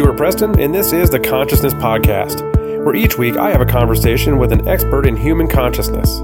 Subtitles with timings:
[0.00, 2.40] Stuart Preston, and this is the Consciousness Podcast,
[2.82, 6.20] where each week I have a conversation with an expert in human consciousness.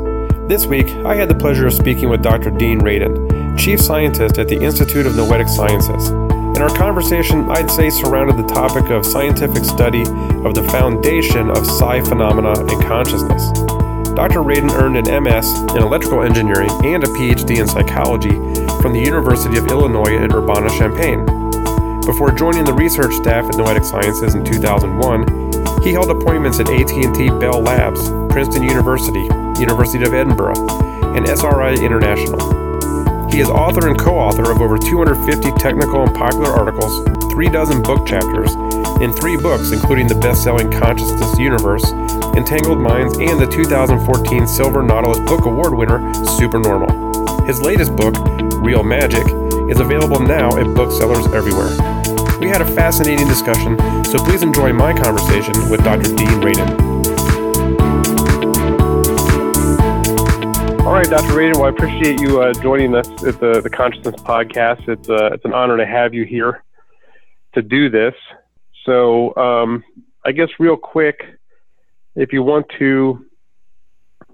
[0.49, 2.51] This week, I had the pleasure of speaking with Dr.
[2.51, 6.09] Dean Radin, Chief Scientist at the Institute of Noetic Sciences.
[6.09, 11.67] In our conversation, I'd say surrounded the topic of scientific study of the foundation of
[11.67, 13.43] psi phenomena and consciousness.
[14.17, 14.41] Dr.
[14.41, 18.37] Radin earned an MS in electrical engineering and a PhD in psychology
[18.81, 21.36] from the University of Illinois at Urbana-Champaign.
[22.07, 27.31] Before joining the research staff at Noetic Sciences in 2001, he held appointments at AT&T
[27.41, 29.27] Bell Labs, Princeton University,
[29.59, 30.55] University of Edinburgh,
[31.19, 32.39] and SRI International.
[33.29, 38.07] He is author and co-author of over 250 technical and popular articles, three dozen book
[38.07, 38.55] chapters,
[39.03, 41.91] and three books including the best-selling Consciousness Universe,
[42.39, 47.45] Entangled Minds, and the 2014 Silver Nautilus Book Award winner, Supernormal.
[47.47, 48.15] His latest book,
[48.63, 49.27] Real Magic,
[49.69, 51.96] is available now at booksellers everywhere.
[52.41, 56.15] We had a fascinating discussion, so please enjoy my conversation with Dr.
[56.15, 56.69] Dean Radin.
[60.85, 61.33] All right, Dr.
[61.33, 64.87] Radin, well, I appreciate you uh, joining us at the, the Consciousness Podcast.
[64.87, 66.63] It's, uh, it's an honor to have you here
[67.55, 68.15] to do this.
[68.85, 69.83] So, um,
[70.27, 71.25] I guess, real quick,
[72.17, 73.25] if you want to,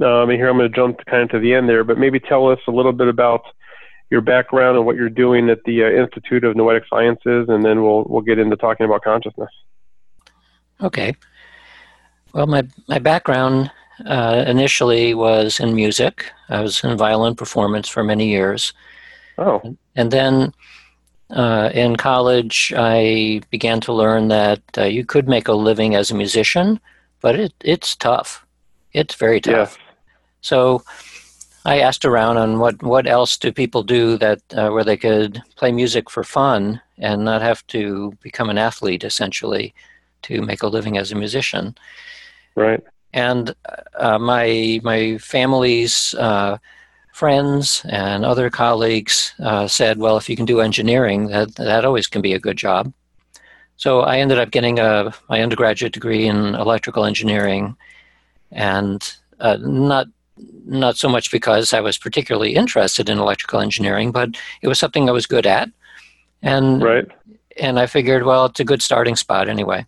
[0.00, 2.48] um, here I'm going to jump kind of to the end there, but maybe tell
[2.50, 3.42] us a little bit about
[4.12, 7.82] your background and what you're doing at the uh, Institute of Noetic Sciences, and then
[7.82, 9.48] we'll we'll get into talking about consciousness.
[10.82, 11.16] Okay.
[12.34, 13.70] Well, my my background
[14.04, 16.30] uh, initially was in music.
[16.50, 18.74] I was in violin performance for many years.
[19.38, 19.76] Oh.
[19.96, 20.52] And then
[21.30, 26.10] uh, in college, I began to learn that uh, you could make a living as
[26.10, 26.78] a musician,
[27.22, 28.44] but it, it's tough.
[28.92, 29.78] It's very tough.
[29.78, 29.78] Yes.
[30.42, 30.82] So
[31.64, 35.40] I asked around on what, what else do people do that uh, where they could
[35.56, 39.74] play music for fun and not have to become an athlete essentially
[40.22, 41.76] to make a living as a musician.
[42.56, 42.82] Right.
[43.12, 43.54] And
[43.94, 46.58] uh, my my family's uh,
[47.12, 52.06] friends and other colleagues uh, said, well, if you can do engineering, that that always
[52.06, 52.92] can be a good job.
[53.76, 57.76] So I ended up getting a my undergraduate degree in electrical engineering,
[58.50, 59.00] and
[59.40, 60.06] uh, not
[60.64, 64.30] not so much because I was particularly interested in electrical engineering, but
[64.62, 65.70] it was something I was good at.
[66.42, 67.06] And right.
[67.58, 69.86] and I figured, well, it's a good starting spot anyway.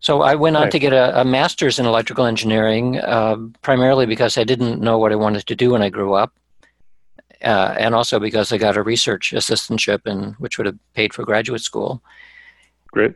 [0.00, 0.72] So I went on right.
[0.72, 5.12] to get a, a, master's in electrical engineering, uh, primarily because I didn't know what
[5.12, 6.32] I wanted to do when I grew up,
[7.42, 11.22] uh, and also because I got a research assistantship, in, which would have paid for
[11.24, 12.02] graduate school.
[12.92, 13.14] Great.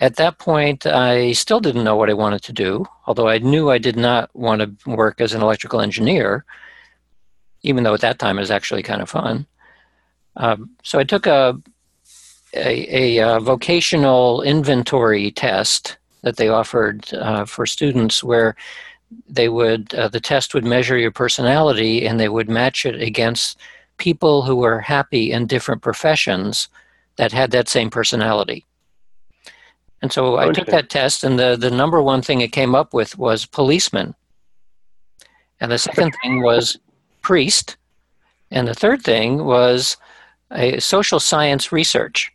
[0.00, 3.70] At that point, I still didn't know what I wanted to do, although I knew
[3.70, 6.44] I did not want to work as an electrical engineer,
[7.62, 9.46] even though at that time it was actually kind of fun.
[10.36, 11.60] Um, so I took a,
[12.54, 18.54] a, a, a, vocational inventory test that they offered uh, for students where
[19.28, 23.58] they would uh, the test would measure your personality and they would match it against
[23.96, 26.68] people who were happy in different professions
[27.16, 28.64] that had that same personality
[30.00, 32.94] and so I took that test, and the, the number one thing it came up
[32.94, 34.14] with was policeman.
[35.60, 36.78] And the second thing was
[37.22, 37.76] priest.
[38.50, 39.96] And the third thing was
[40.52, 42.32] a social science research.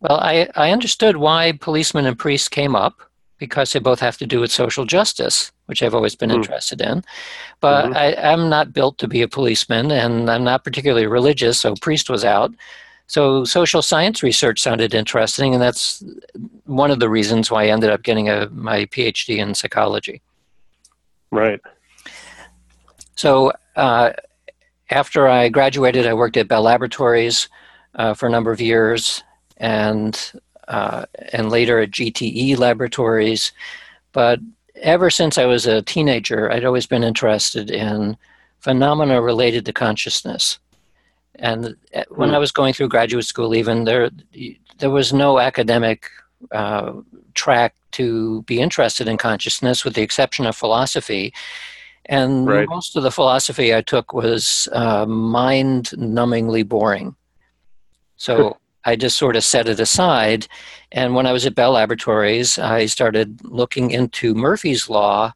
[0.00, 3.00] Well, I, I understood why policeman and priest came up
[3.38, 6.36] because they both have to do with social justice, which I've always been mm.
[6.36, 7.04] interested in.
[7.60, 7.96] But mm-hmm.
[7.96, 12.08] I, I'm not built to be a policeman, and I'm not particularly religious, so priest
[12.08, 12.54] was out.
[13.06, 16.02] So social science research sounded interesting, and that's
[16.66, 20.22] one of the reasons why I ended up getting a, my PhD in psychology.
[21.30, 21.60] Right.
[23.16, 24.12] So uh,
[24.90, 27.48] after I graduated, I worked at Bell Laboratories
[27.94, 29.22] uh, for a number of years,
[29.56, 30.32] and
[30.68, 33.52] uh, and later at GTE Laboratories.
[34.12, 34.40] But
[34.76, 38.16] ever since I was a teenager, I'd always been interested in
[38.60, 40.58] phenomena related to consciousness.
[41.36, 42.40] And uh, when I hmm.
[42.40, 44.10] was going through graduate school, even there,
[44.78, 46.08] there was no academic
[46.52, 46.92] uh,
[47.34, 51.32] track to be interested in consciousness, with the exception of philosophy.
[52.06, 52.68] And right.
[52.68, 57.16] most of the philosophy I took was uh, mind numbingly boring.
[58.16, 60.46] So I just sort of set it aside.
[60.92, 65.32] And when I was at Bell Laboratories, I started looking into Murphy's Law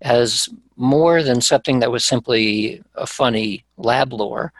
[0.00, 4.52] as more than something that was simply a funny lab lore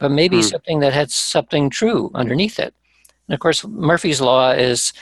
[0.00, 0.42] but maybe hmm.
[0.42, 2.74] something that had something true underneath it.
[3.28, 4.92] And of course, Murphy's Law is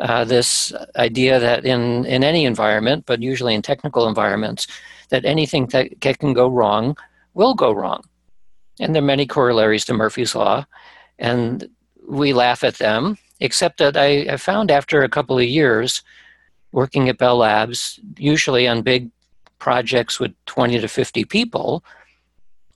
[0.00, 4.66] uh, this idea that in, in any environment, but usually in technical environments,
[5.10, 6.96] that anything that, can go wrong
[7.34, 8.02] will go wrong.
[8.80, 10.64] And there are many corollaries to Murphy's Law,
[11.18, 11.68] and
[12.08, 16.02] we laugh at them except that I, I found after a couple of years
[16.72, 19.10] working at Bell Labs, usually on big
[19.58, 21.84] projects with 20 to 50 people,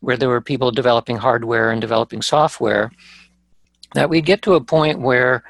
[0.01, 2.91] where there were people developing hardware and developing software,
[3.95, 5.45] that we'd get to a point where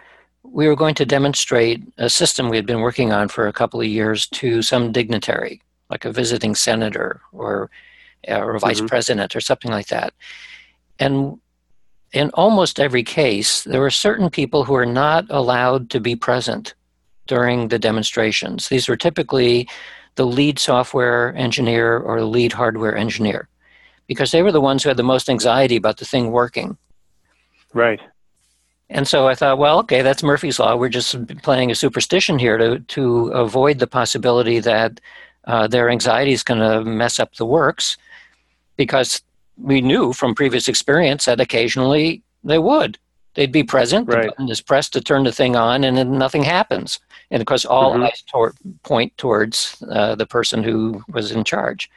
[0.44, 3.80] we were going to demonstrate a system we had been working on for a couple
[3.80, 7.70] of years to some dignitary, like a visiting senator or,
[8.28, 8.86] or a vice mm-hmm.
[8.86, 10.12] president or something like that.
[10.98, 11.40] And
[12.12, 16.74] in almost every case, there were certain people who were not allowed to be present
[17.26, 18.68] during the demonstrations.
[18.68, 19.68] These were typically
[20.16, 23.48] the lead software engineer or the lead hardware engineer
[24.06, 26.76] because they were the ones who had the most anxiety about the thing working.
[27.72, 28.00] Right.
[28.92, 30.76] And so I thought, well, okay, that's Murphy's Law.
[30.76, 35.00] We're just playing a superstition here to, to avoid the possibility that
[35.44, 37.96] uh, their anxiety is going to mess up the works
[38.76, 39.22] because
[39.56, 42.98] we knew from previous experience that occasionally they would.
[43.34, 44.24] They'd be present, right.
[44.24, 47.00] the button is pressed to turn the thing on, and then nothing happens.
[47.30, 48.02] And of course, all mm-hmm.
[48.02, 51.90] eyes tor- point towards uh, the person who was in charge.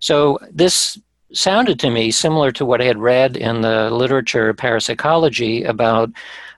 [0.00, 0.98] So this
[1.36, 6.10] sounded to me similar to what I had read in the literature of parapsychology about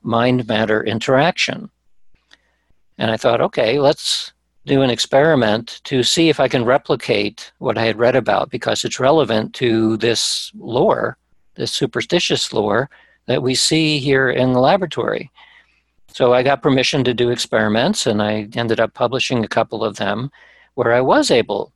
[0.02, 1.70] mind matter interaction.
[2.98, 4.32] And I thought, okay, let's
[4.64, 8.84] do an experiment to see if I can replicate what I had read about because
[8.84, 11.16] it's relevant to this lore,
[11.54, 12.90] this superstitious lore
[13.26, 15.30] that we see here in the laboratory.
[16.08, 19.96] So I got permission to do experiments and I ended up publishing a couple of
[19.96, 20.30] them
[20.74, 21.72] where I was able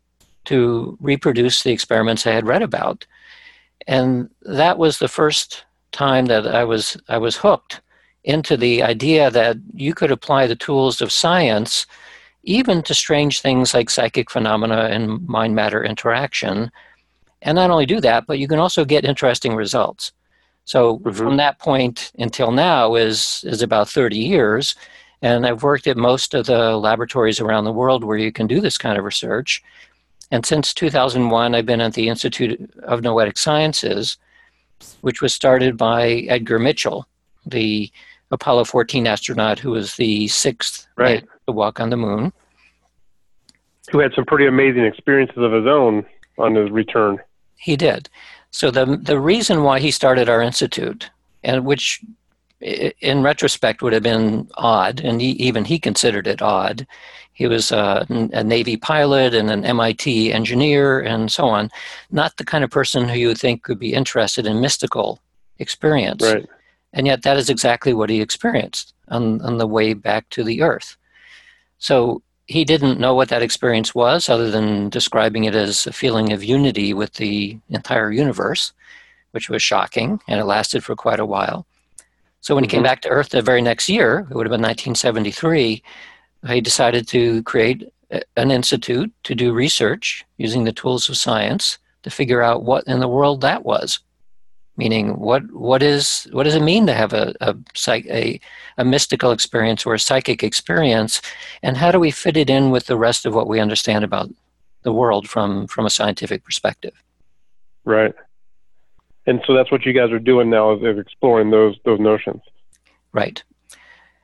[0.50, 3.06] to reproduce the experiments I had read about.
[3.86, 7.80] And that was the first time that I was I was hooked
[8.24, 11.86] into the idea that you could apply the tools of science
[12.42, 16.70] even to strange things like psychic phenomena and mind matter interaction.
[17.42, 20.12] And not only do that, but you can also get interesting results.
[20.64, 21.12] So mm-hmm.
[21.12, 24.74] from that point until now is is about 30 years.
[25.22, 28.60] And I've worked at most of the laboratories around the world where you can do
[28.60, 29.62] this kind of research.
[30.30, 34.16] And since 2001, I've been at the Institute of Noetic Sciences,
[35.00, 37.06] which was started by Edgar Mitchell,
[37.44, 37.90] the
[38.30, 41.24] Apollo 14 astronaut who was the sixth right.
[41.46, 42.32] to walk on the moon.
[43.90, 46.06] Who had some pretty amazing experiences of his own
[46.38, 47.18] on his return.
[47.56, 48.08] He did.
[48.52, 51.10] So the the reason why he started our institute,
[51.42, 52.00] and which
[52.60, 56.86] in retrospect would have been odd, and he, even he considered it odd,
[57.40, 61.70] he was a, a, Navy pilot and an MIT engineer and so on.
[62.10, 65.18] Not the kind of person who you would think could be interested in mystical
[65.58, 66.22] experience.
[66.22, 66.46] Right.
[66.92, 70.60] And yet, that is exactly what he experienced on, on the way back to the
[70.60, 70.98] Earth.
[71.78, 76.34] So, he didn't know what that experience was other than describing it as a feeling
[76.34, 78.74] of unity with the entire universe,
[79.30, 81.64] which was shocking, and it lasted for quite a while.
[82.42, 82.84] So, when he came mm-hmm.
[82.84, 85.82] back to Earth the very next year, it would have been 1973,
[86.48, 87.92] he decided to create
[88.36, 93.00] an institute to do research using the tools of science to figure out what in
[93.00, 94.00] the world that was.
[94.76, 97.54] Meaning, what what is what does it mean to have a a,
[97.88, 98.40] a
[98.78, 101.20] a mystical experience or a psychic experience,
[101.62, 104.30] and how do we fit it in with the rest of what we understand about
[104.82, 106.94] the world from from a scientific perspective?
[107.84, 108.14] Right.
[109.26, 112.40] And so that's what you guys are doing now is, is exploring those those notions.
[113.12, 113.42] Right.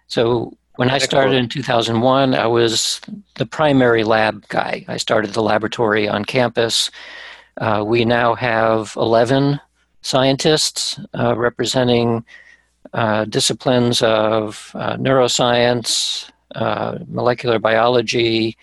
[0.06, 3.00] So when I started in 2001, I was
[3.34, 4.84] the primary lab guy.
[4.88, 6.90] I started the laboratory on campus.
[7.58, 9.60] Uh, we now have 11
[10.02, 12.24] scientists uh, representing
[12.92, 18.56] uh, disciplines of uh, neuroscience, uh, molecular biology,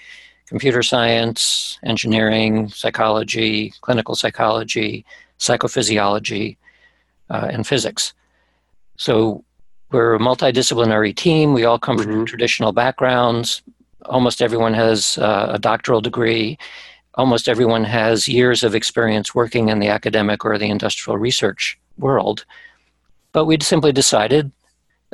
[0.46, 5.05] computer science, engineering, psychology, clinical psychology,
[5.39, 6.58] psychophysiology,
[7.29, 8.13] uh, and physics.
[8.98, 9.43] So
[9.93, 11.53] we're a multidisciplinary team.
[11.53, 12.12] We all come mm-hmm.
[12.12, 13.62] from traditional backgrounds.
[14.05, 16.57] Almost everyone has uh, a doctoral degree.
[17.13, 22.43] Almost everyone has years of experience working in the academic or the industrial research world.
[23.31, 24.51] But we simply decided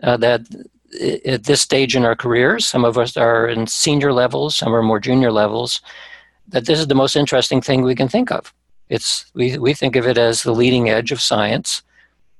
[0.01, 0.41] uh, that
[1.25, 4.81] at this stage in our careers, some of us are in senior levels, some are
[4.81, 5.81] more junior levels,
[6.48, 8.53] that this is the most interesting thing we can think of.
[8.88, 11.83] It's we, we think of it as the leading edge of science.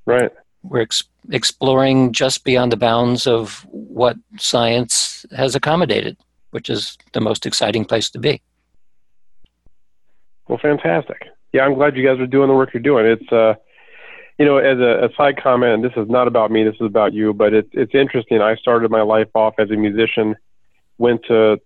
[0.04, 0.32] Right
[0.62, 6.16] we're ex- exploring just beyond the bounds of what science has accommodated,
[6.50, 8.40] which is the most exciting place to be.
[10.48, 11.28] Well, fantastic.
[11.52, 13.06] Yeah, I'm glad you guys are doing the work you're doing.
[13.06, 13.54] It's, uh,
[14.38, 16.86] you know, as a, a side comment, and this is not about me, this is
[16.86, 18.40] about you, but it's it's interesting.
[18.40, 20.34] I started my life off as a musician,
[20.98, 21.60] went to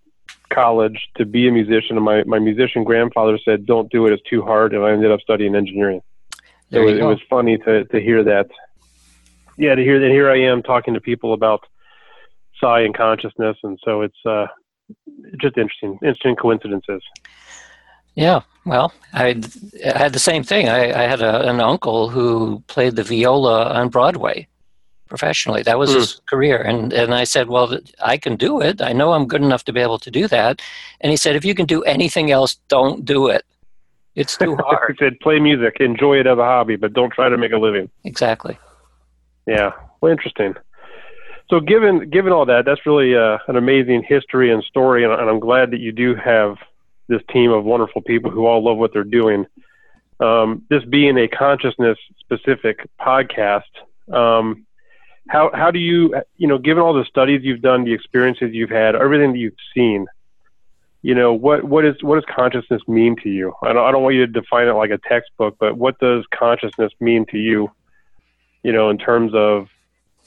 [0.50, 4.28] college to be a musician, and my, my musician grandfather said, "Don't do it; it's
[4.28, 6.02] too hard," and I ended up studying engineering.
[6.72, 8.48] So it, it was funny to to hear that
[9.56, 11.64] yeah, to hear that here I am talking to people about
[12.61, 14.46] psi and consciousness, and so it's uh,
[15.40, 17.02] just interesting, interesting coincidences.
[18.14, 19.40] Yeah, well, I,
[19.84, 20.68] I had the same thing.
[20.68, 24.46] I, I had a, an uncle who played the viola on Broadway
[25.08, 25.62] professionally.
[25.62, 25.96] That was mm.
[25.96, 26.58] his career.
[26.58, 28.80] And, and I said, Well, I can do it.
[28.80, 30.62] I know I'm good enough to be able to do that.
[31.00, 33.44] And he said, If you can do anything else, don't do it.
[34.14, 34.96] It's too hard.
[34.99, 37.58] he said, Play music, enjoy it as a hobby, but don't try to make a
[37.58, 37.90] living.
[38.04, 38.58] Exactly.
[39.46, 39.72] Yeah.
[40.00, 40.54] Well, interesting.
[41.50, 45.28] So, given given all that, that's really uh, an amazing history and story, and, and
[45.28, 46.56] I'm glad that you do have
[47.08, 49.46] this team of wonderful people who all love what they're doing.
[50.20, 53.62] Um, this being a consciousness specific podcast,
[54.10, 54.64] um,
[55.28, 58.70] how how do you you know given all the studies you've done, the experiences you've
[58.70, 60.06] had, everything that you've seen,
[61.02, 63.52] you know what what is what does consciousness mean to you?
[63.62, 66.24] I don't I don't want you to define it like a textbook, but what does
[66.32, 67.70] consciousness mean to you?
[68.64, 69.68] You know, in terms of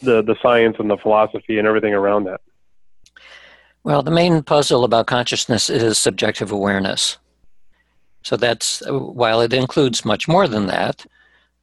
[0.01, 2.39] the the science and the philosophy and everything around that.
[3.84, 7.17] Well, the main puzzle about consciousness is subjective awareness.
[8.22, 11.06] So that's, while it includes much more than that,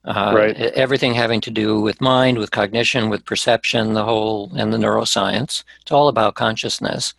[0.07, 0.57] uh, right.
[0.57, 5.64] everything having to do with mind, with cognition, with perception, the whole, and the neuroscience,
[5.83, 7.12] it's all about consciousness.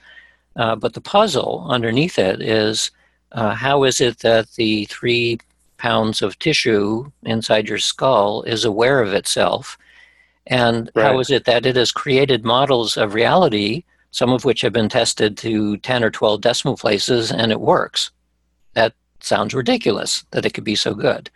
[0.56, 2.90] Uh, but the puzzle underneath it is
[3.34, 5.38] uh, how is it that the three
[5.86, 9.78] pounds of tissue inside your skull is aware of itself?
[10.48, 11.06] And right.
[11.06, 13.84] how is it that it has created models of reality
[14.16, 18.12] some of which have been tested to 10 or 12 decimal places, and it works.
[18.74, 21.30] That sounds ridiculous that it could be so good.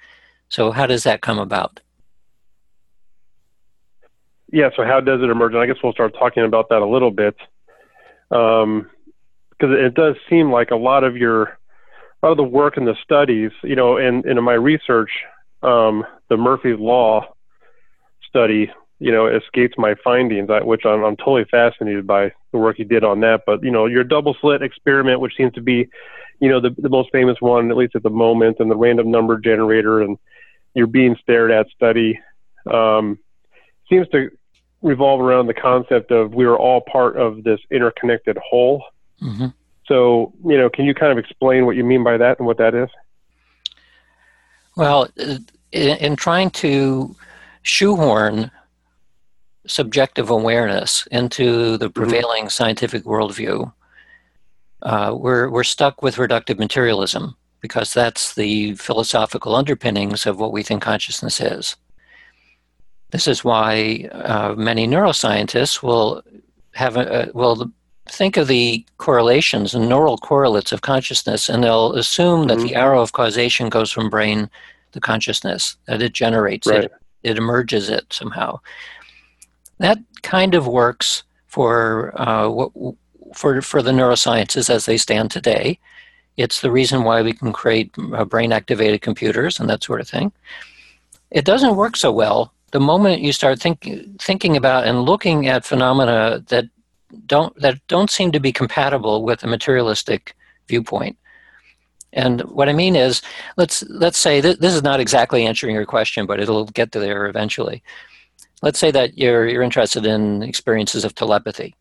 [0.48, 1.82] So, how does that come about?
[4.50, 5.52] Yeah, so how does it emerge?
[5.52, 7.36] And I guess we'll start talking about that a little bit.
[8.30, 8.90] Because um,
[9.62, 11.59] it does seem like a lot of your,
[12.22, 15.12] a lot of the work and the studies, you know, and, and in my research,
[15.64, 17.26] um, the Murphy's Law
[18.28, 22.86] study you know, escapes my findings, which I'm, I'm totally fascinated by the work you
[22.86, 23.44] did on that.
[23.46, 25.88] But, you know, your double slit experiment, which seems to be,
[26.40, 29.10] you know, the, the most famous one, at least at the moment, and the random
[29.10, 30.18] number generator and
[30.76, 32.20] your being stared at study,
[32.72, 33.18] um,
[33.90, 34.30] seems to
[34.82, 38.84] revolve around the concept of we are all part of this interconnected whole.
[39.22, 39.48] Mm-hmm.
[39.90, 42.58] So, you know, can you kind of explain what you mean by that and what
[42.60, 42.90] that is?
[44.78, 47.16] Well, in, in trying to
[47.64, 48.52] shoehorn
[49.68, 52.00] subjective awareness into the mm-hmm.
[52.00, 52.50] prevailing mm-hmm.
[52.50, 53.74] scientific worldview,
[54.84, 60.64] uh, we're, we're stuck with reductive materialism because that's the philosophical underpinnings of what we
[60.64, 61.76] think consciousness is.
[63.10, 66.22] This is why uh, many neuroscientists will
[66.76, 67.72] have a, will
[68.10, 72.60] think of the correlations and neural correlates of consciousness, and they'll assume mm-hmm.
[72.60, 74.50] that the arrow of causation goes from brain
[74.92, 76.86] to consciousness, that it generates right.
[76.86, 76.92] it,
[77.24, 78.60] it emerges it somehow.
[79.78, 82.96] That kind of works for uh, what,
[83.34, 85.80] for for the neurosciences as they stand today.
[86.38, 90.08] It's the reason why we can create uh, brain activated computers and that sort of
[90.08, 90.32] thing.
[91.32, 95.66] It doesn't work so well the moment you start thinking thinking about and looking at
[95.66, 96.66] phenomena that
[97.26, 100.36] don't that don't seem to be compatible with a materialistic
[100.68, 101.18] viewpoint.
[102.12, 103.22] And what I mean is,
[103.58, 107.00] let's let's say that this is not exactly answering your question, but it'll get to
[107.00, 107.84] there eventually
[108.62, 111.76] let's say that you're, you're interested in experiences of telepathy.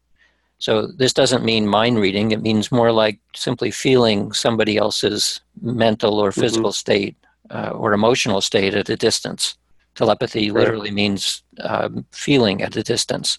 [0.58, 2.32] So this doesn't mean mind reading.
[2.32, 6.40] It means more like simply feeling somebody else's mental or mm-hmm.
[6.40, 6.74] physical mm-hmm.
[6.74, 7.16] state
[7.50, 9.56] uh, or emotional state at a distance.
[9.94, 10.60] Telepathy right.
[10.60, 13.38] literally means um, feeling at a distance.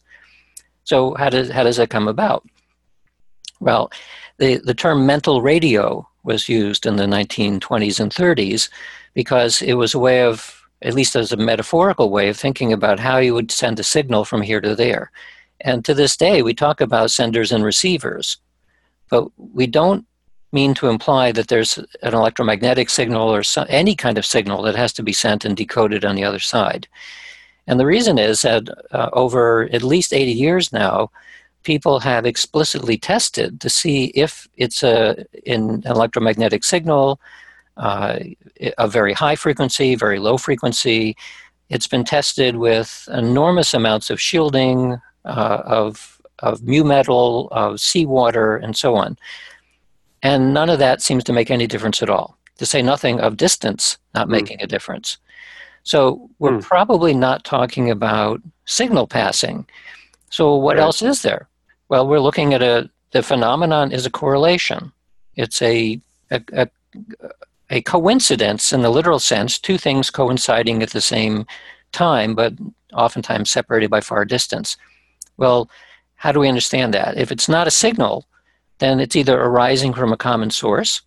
[0.83, 2.47] So how does how does that come about?
[3.59, 3.91] Well,
[4.37, 8.69] the the term mental radio was used in the 1920s and 30s
[9.13, 12.99] because it was a way of at least as a metaphorical way of thinking about
[12.99, 15.11] how you would send a signal from here to there.
[15.61, 18.37] And to this day, we talk about senders and receivers,
[19.09, 20.05] but we don't
[20.51, 24.93] mean to imply that there's an electromagnetic signal or any kind of signal that has
[24.93, 26.87] to be sent and decoded on the other side.
[27.69, 31.11] And the reason is that uh, over at least 80 years now,
[31.61, 37.21] people have explicitly tested to see if it's a, an electromagnetic signal,
[37.77, 38.17] uh,
[38.79, 41.15] a very high frequency, very low frequency.
[41.69, 48.57] It's been tested with enormous amounts of shielding, uh, of, of mu metal, of seawater,
[48.57, 49.15] and so on.
[50.23, 53.37] And none of that seems to make any difference at all, to say nothing of
[53.37, 54.31] distance not mm.
[54.31, 55.19] making a difference.
[55.89, 56.61] So we're mm.
[56.61, 59.65] probably not talking about signal passing.
[60.29, 60.83] So what right.
[60.83, 61.49] else is there?
[61.89, 64.91] Well, we're looking at a the phenomenon is a correlation.
[65.35, 66.67] It's a, a, a
[67.71, 71.47] a coincidence in the literal sense, two things coinciding at the same
[71.91, 72.53] time, but
[72.93, 74.77] oftentimes separated by far distance.
[75.37, 75.71] Well,
[76.17, 77.17] how do we understand that?
[77.17, 78.27] If it's not a signal,
[78.77, 81.01] then it's either arising from a common source,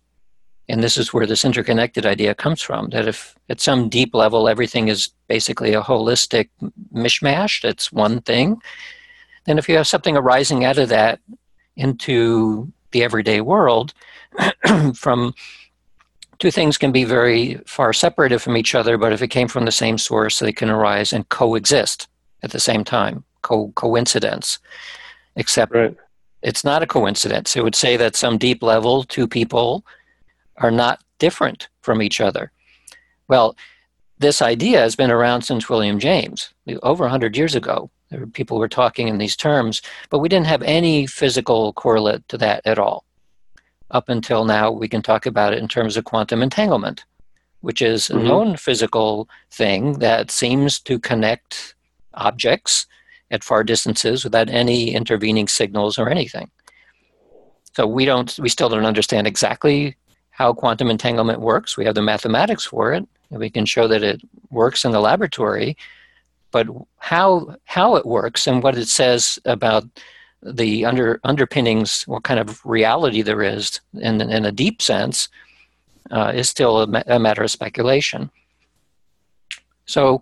[0.69, 4.47] and this is where this interconnected idea comes from that if at some deep level
[4.47, 6.49] everything is basically a holistic
[6.93, 8.61] mishmash, that's one thing,
[9.45, 11.19] then if you have something arising out of that
[11.75, 13.93] into the everyday world,
[14.95, 15.33] from
[16.39, 19.65] two things can be very far separated from each other, but if it came from
[19.65, 22.07] the same source, they can arise and coexist
[22.41, 24.59] at the same time, co- coincidence.
[25.35, 25.97] Except right.
[26.41, 27.55] it's not a coincidence.
[27.55, 29.83] It would say that some deep level, two people
[30.57, 32.51] are not different from each other.
[33.27, 33.55] Well,
[34.19, 37.89] this idea has been around since William James, over 100 years ago.
[38.33, 42.61] People were talking in these terms, but we didn't have any physical correlate to that
[42.65, 43.03] at all.
[43.91, 47.05] Up until now, we can talk about it in terms of quantum entanglement,
[47.61, 48.27] which is a mm-hmm.
[48.27, 51.75] known physical thing that seems to connect
[52.13, 52.85] objects
[53.31, 56.49] at far distances without any intervening signals or anything.
[57.75, 59.95] So we don't, we still don't understand exactly
[60.33, 61.77] how quantum entanglement works.
[61.77, 64.99] We have the mathematics for it, and we can show that it works in the
[64.99, 65.77] laboratory.
[66.51, 69.85] But how how it works and what it says about
[70.41, 75.29] the under underpinnings, what kind of reality there is in in a deep sense,
[76.11, 78.31] uh, is still a, ma- a matter of speculation.
[79.85, 80.21] So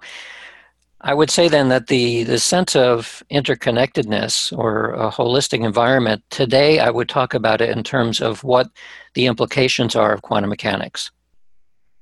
[1.03, 6.79] I would say then that the, the sense of interconnectedness or a holistic environment, today
[6.79, 8.70] I would talk about it in terms of what
[9.15, 11.12] the implications are of quantum mechanics.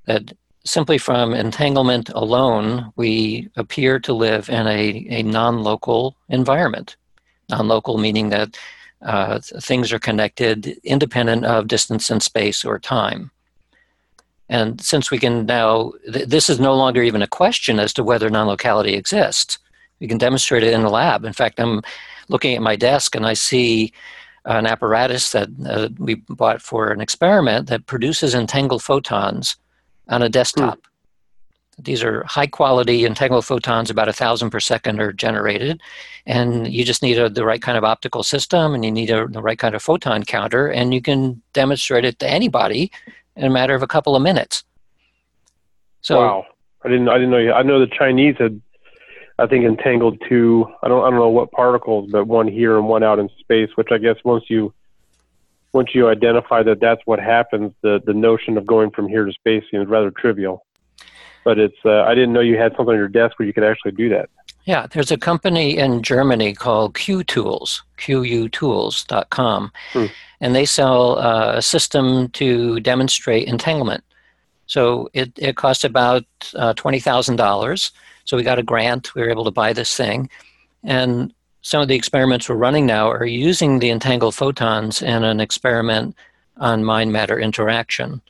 [0.04, 0.32] That
[0.64, 6.96] simply from entanglement alone, we appear to live in a, a non local environment.
[7.48, 8.58] Non local meaning that
[9.00, 13.30] uh, things are connected independent of distance and space or time.
[14.50, 18.04] And since we can now, th- this is no longer even a question as to
[18.04, 19.58] whether non locality exists.
[20.00, 21.24] We can demonstrate it in the lab.
[21.24, 21.82] In fact, I'm
[22.28, 23.92] looking at my desk and I see
[24.44, 29.56] an apparatus that uh, we bought for an experiment that produces entangled photons
[30.08, 30.78] on a desktop.
[30.78, 31.82] Hmm.
[31.82, 35.80] These are high quality entangled photons, about a thousand per second are generated.
[36.26, 39.28] And you just need a, the right kind of optical system and you need a,
[39.28, 42.90] the right kind of photon counter, and you can demonstrate it to anybody
[43.40, 44.64] in a matter of a couple of minutes.
[46.02, 46.46] So wow,
[46.84, 47.52] I didn't I didn't know.
[47.52, 48.60] I know the Chinese had,
[49.38, 50.66] I think, entangled two.
[50.82, 53.70] I don't I don't know what particles, but one here and one out in space.
[53.74, 54.72] Which I guess once you
[55.72, 59.32] once you identify that that's what happens, the the notion of going from here to
[59.32, 60.66] space seems rather trivial.
[61.42, 63.64] But it's uh, I didn't know you had something on your desk where you could
[63.64, 64.28] actually do that.
[64.64, 69.72] Yeah, there's a company in Germany called Q Tools, QUtools.com.
[69.92, 70.06] Hmm
[70.40, 74.02] and they sell uh, a system to demonstrate entanglement.
[74.66, 77.90] So it, it cost about uh, $20,000.
[78.24, 79.14] So we got a grant.
[79.14, 80.30] We were able to buy this thing.
[80.82, 85.40] And some of the experiments we're running now are using the entangled photons in an
[85.40, 86.16] experiment
[86.56, 88.22] on mind matter interaction,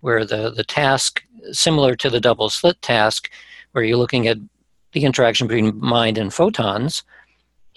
[0.00, 3.30] where the, the task, similar to the double slit task,
[3.72, 4.38] where you're looking at
[4.92, 7.02] the interaction between mind and photons,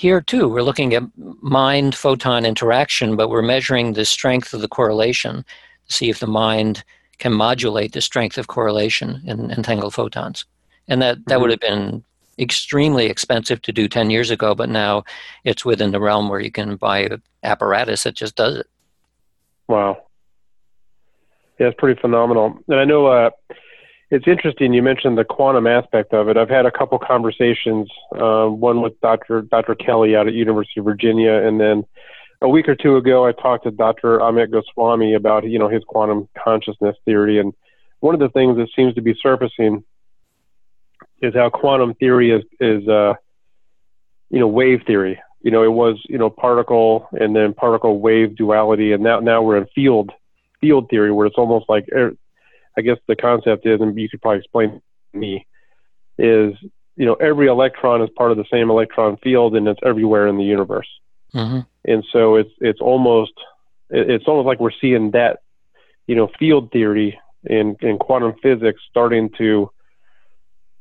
[0.01, 4.67] here, too, we're looking at mind photon interaction, but we're measuring the strength of the
[4.67, 5.45] correlation
[5.87, 6.83] to see if the mind
[7.19, 10.45] can modulate the strength of correlation in entangled photons.
[10.87, 11.41] And that, that mm-hmm.
[11.41, 12.03] would have been
[12.39, 15.03] extremely expensive to do 10 years ago, but now
[15.43, 18.67] it's within the realm where you can buy an apparatus that just does it.
[19.67, 20.01] Wow.
[21.59, 22.57] Yeah, it's pretty phenomenal.
[22.67, 23.29] And I know uh,
[24.11, 24.73] it's interesting.
[24.73, 26.35] You mentioned the quantum aspect of it.
[26.35, 29.41] I've had a couple conversations, uh, one with Dr.
[29.41, 29.73] Dr.
[29.73, 31.85] Kelly out at University of Virginia, and then
[32.41, 34.19] a week or two ago, I talked to Dr.
[34.19, 37.53] Amit Goswami about you know his quantum consciousness theory, and
[38.01, 39.83] one of the things that seems to be surfacing
[41.21, 43.13] is how quantum theory is is uh,
[44.29, 45.21] you know wave theory.
[45.41, 49.41] You know, it was you know particle and then particle wave duality, and now now
[49.41, 50.11] we're in field
[50.59, 52.13] field theory where it's almost like er,
[52.77, 54.81] I guess the concept is, and you could probably explain
[55.13, 55.45] to me,
[56.17, 56.53] is
[56.95, 60.37] you know every electron is part of the same electron field, and it's everywhere in
[60.37, 60.87] the universe.
[61.33, 61.59] Mm-hmm.
[61.85, 63.33] And so it's it's almost
[63.89, 65.39] it's almost like we're seeing that
[66.07, 69.69] you know field theory in in quantum physics starting to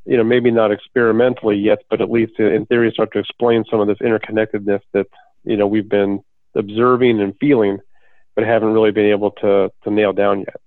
[0.05, 3.81] you know maybe not experimentally yet, but at least in theory start to explain some
[3.81, 5.07] of this interconnectedness that
[5.44, 6.22] you know we've been
[6.55, 7.79] observing and feeling,
[8.35, 10.61] but haven't really been able to to nail down yet.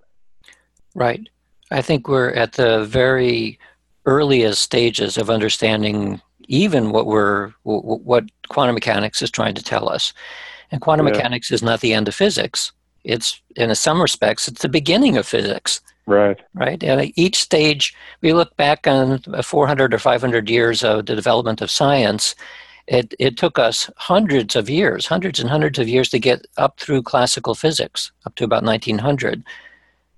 [0.95, 1.27] Right.
[1.71, 3.59] I think we're at the very
[4.05, 10.13] earliest stages of understanding even what we're what quantum mechanics is trying to tell us.
[10.71, 11.13] And quantum yeah.
[11.13, 12.71] mechanics is not the end of physics.
[13.03, 15.81] It's in some respects it's the beginning of physics.
[16.05, 16.39] Right.
[16.53, 16.83] Right.
[16.83, 21.71] And each stage we look back on 400 or 500 years of the development of
[21.71, 22.35] science
[22.87, 26.79] It, it took us hundreds of years, hundreds and hundreds of years to get up
[26.79, 29.43] through classical physics, up to about 1900.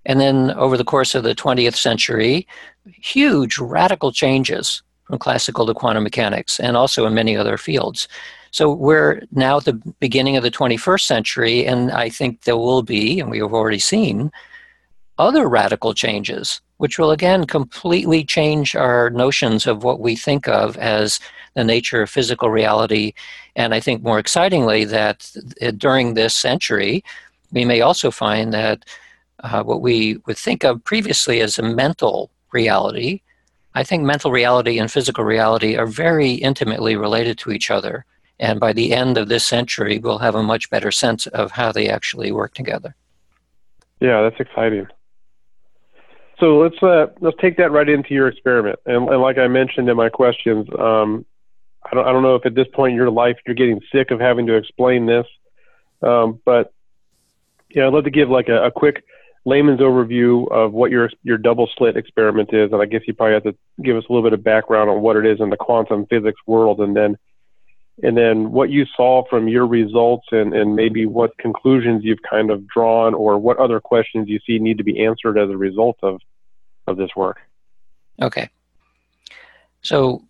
[0.05, 2.47] And then over the course of the 20th century,
[2.85, 8.07] huge radical changes from classical to quantum mechanics and also in many other fields.
[8.51, 12.83] So we're now at the beginning of the 21st century, and I think there will
[12.83, 14.31] be, and we have already seen,
[15.17, 20.77] other radical changes, which will again completely change our notions of what we think of
[20.77, 21.19] as
[21.55, 23.13] the nature of physical reality.
[23.55, 25.29] And I think more excitingly, that
[25.61, 27.03] uh, during this century,
[27.51, 28.85] we may also find that
[29.45, 33.21] uh, what we would think of previously as a mental reality,
[33.75, 38.05] I think mental reality and physical reality are very intimately related to each other.
[38.39, 41.71] And by the end of this century, we'll have a much better sense of how
[41.71, 42.95] they actually work together.
[43.99, 44.87] Yeah, that's exciting.
[46.39, 48.77] So let's uh, let's take that right into your experiment.
[48.85, 51.25] And, and like I mentioned in my questions, um,
[51.89, 54.11] I don't I don't know if at this point in your life you're getting sick
[54.11, 55.27] of having to explain this,
[56.01, 56.73] um, but
[57.69, 59.05] yeah, I'd love to give like a, a quick
[59.45, 63.35] layman's overview of what your your double slit experiment is, and I guess you probably
[63.35, 65.57] have to give us a little bit of background on what it is in the
[65.57, 67.17] quantum physics world, and then
[68.03, 72.49] and then what you saw from your results, and and maybe what conclusions you've kind
[72.49, 75.97] of drawn, or what other questions you see need to be answered as a result
[76.01, 76.19] of
[76.87, 77.39] of this work.
[78.21, 78.49] Okay.
[79.81, 80.23] So,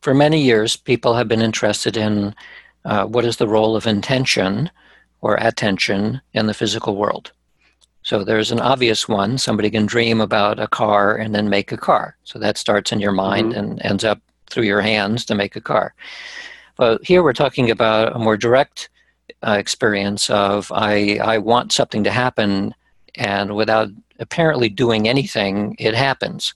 [0.00, 2.34] for many years, people have been interested in
[2.84, 4.70] uh, what is the role of intention
[5.20, 7.32] or attention in the physical world.
[8.04, 9.38] So there's an obvious one.
[9.38, 12.16] Somebody can dream about a car and then make a car.
[12.24, 13.58] So that starts in your mind mm-hmm.
[13.58, 15.94] and ends up through your hands to make a car.
[16.76, 18.90] But here we're talking about a more direct
[19.42, 22.74] uh, experience of I, I want something to happen,
[23.14, 23.88] and without
[24.18, 26.54] apparently doing anything, it happens.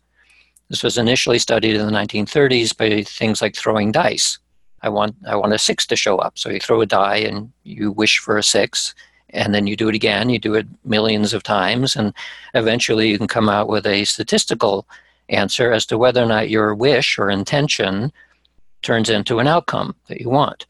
[0.69, 4.39] This was initially studied in the 1930s by things like throwing dice.
[4.83, 6.39] I want I want a six to show up.
[6.39, 8.95] So you throw a die and you wish for a six,
[9.31, 12.12] and then you do it again you do it millions of times and
[12.55, 14.87] eventually you can come out with a statistical
[15.29, 18.12] answer as to whether or not your wish or intention
[18.83, 20.67] turns into an outcome that you want.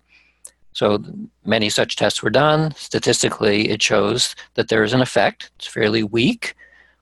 [0.72, 1.02] So
[1.44, 2.74] many such tests were done.
[2.76, 5.50] Statistically it shows that there is an effect.
[5.56, 6.54] It's fairly weak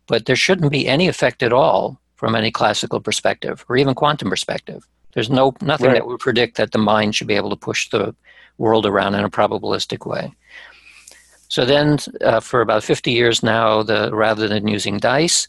[0.07, 4.31] but there shouldn't be any effect at all from any classical perspective or even quantum
[4.31, 4.87] perspective.
[5.15, 5.95] There's no nothing right.
[5.95, 8.15] that would predict that the mind should be able to push the
[8.59, 10.33] world around in a probabilistic way
[11.49, 15.49] so then, uh, for about 50 years now, the, rather than using dice,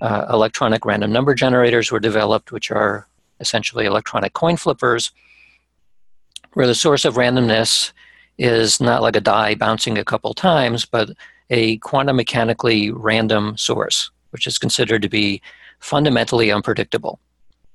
[0.00, 3.08] uh, electronic random number generators were developed, which are
[3.40, 5.10] essentially electronic coin flippers,
[6.52, 7.92] where the source of randomness
[8.38, 11.10] is not like a die bouncing a couple times, but
[11.50, 15.40] a quantum mechanically random source, which is considered to be
[15.80, 17.18] fundamentally unpredictable.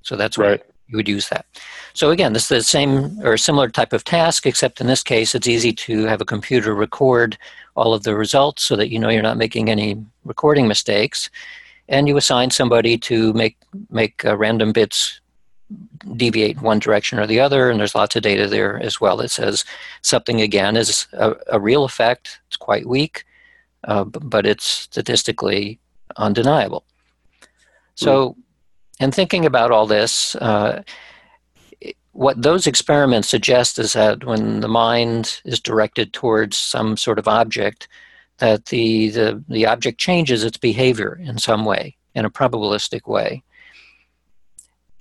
[0.04, 1.46] So that's right you would use that.
[1.94, 5.34] So again, this is the same or similar type of task, except in this case,
[5.34, 7.38] it's easy to have a computer record
[7.76, 11.30] all of the results so that you know you're not making any recording mistakes,
[11.88, 13.58] and you assign somebody to make
[13.90, 15.22] make uh, random bits
[16.18, 19.32] deviate one direction or the other, and there's lots of data there as well that
[19.32, 19.64] says
[20.02, 22.42] something again is a, a real effect.
[22.48, 23.24] It's quite weak,
[23.86, 25.80] uh, but it's statistically
[26.18, 26.84] undeniable.
[27.96, 28.36] So.
[29.02, 30.84] And thinking about all this, uh,
[32.12, 37.28] what those experiments suggest is that when the mind is directed towards some sort of
[37.28, 37.88] object,
[38.38, 43.42] that the, the, the object changes its behavior in some way, in a probabilistic way.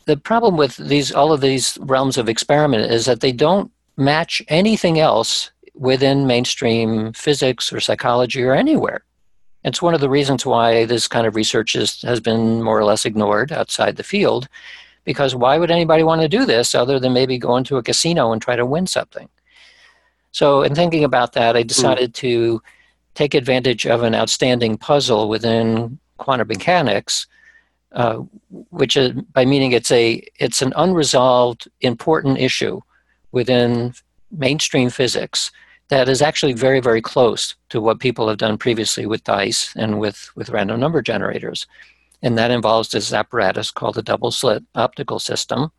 [0.07, 4.41] The problem with these all of these realms of experiment is that they don't match
[4.49, 9.05] anything else within mainstream physics or psychology or anywhere.
[9.65, 12.85] It's one of the reasons why this kind of research is, has been more or
[12.85, 14.49] less ignored outside the field,
[15.05, 18.33] because why would anybody want to do this other than maybe go into a casino
[18.33, 19.29] and try to win something?
[20.33, 21.67] So, in thinking about that, I hmm.
[21.67, 22.17] decided mm.
[22.17, 22.63] to
[23.15, 27.27] take advantage of an outstanding puzzle within quantum mechanics,
[27.93, 28.19] uh,
[28.71, 32.81] which is by meaning it's a it's an unresolved important issue
[33.33, 33.93] within
[34.31, 35.51] mainstream physics
[35.91, 39.99] that is actually very, very close to what people have done previously with dice and
[39.99, 41.67] with, with random number generators.
[42.23, 45.73] And that involves this apparatus called the double slit optical system.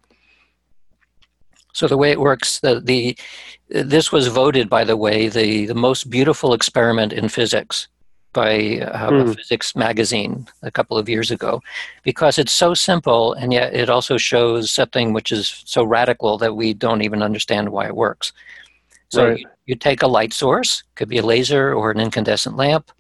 [1.74, 3.18] So the way it works, the, the
[3.70, 7.88] this was voted, by the way, the, the most beautiful experiment in physics
[8.34, 9.30] by uh, mm.
[9.30, 11.62] a physics magazine a couple of years ago
[12.04, 16.56] because it's so simple and yet it also shows something which is so radical that
[16.56, 18.32] we don't even understand why it works.
[19.12, 19.40] So right.
[19.40, 22.92] you, you take a light source, could be a laser or an incandescent lamp.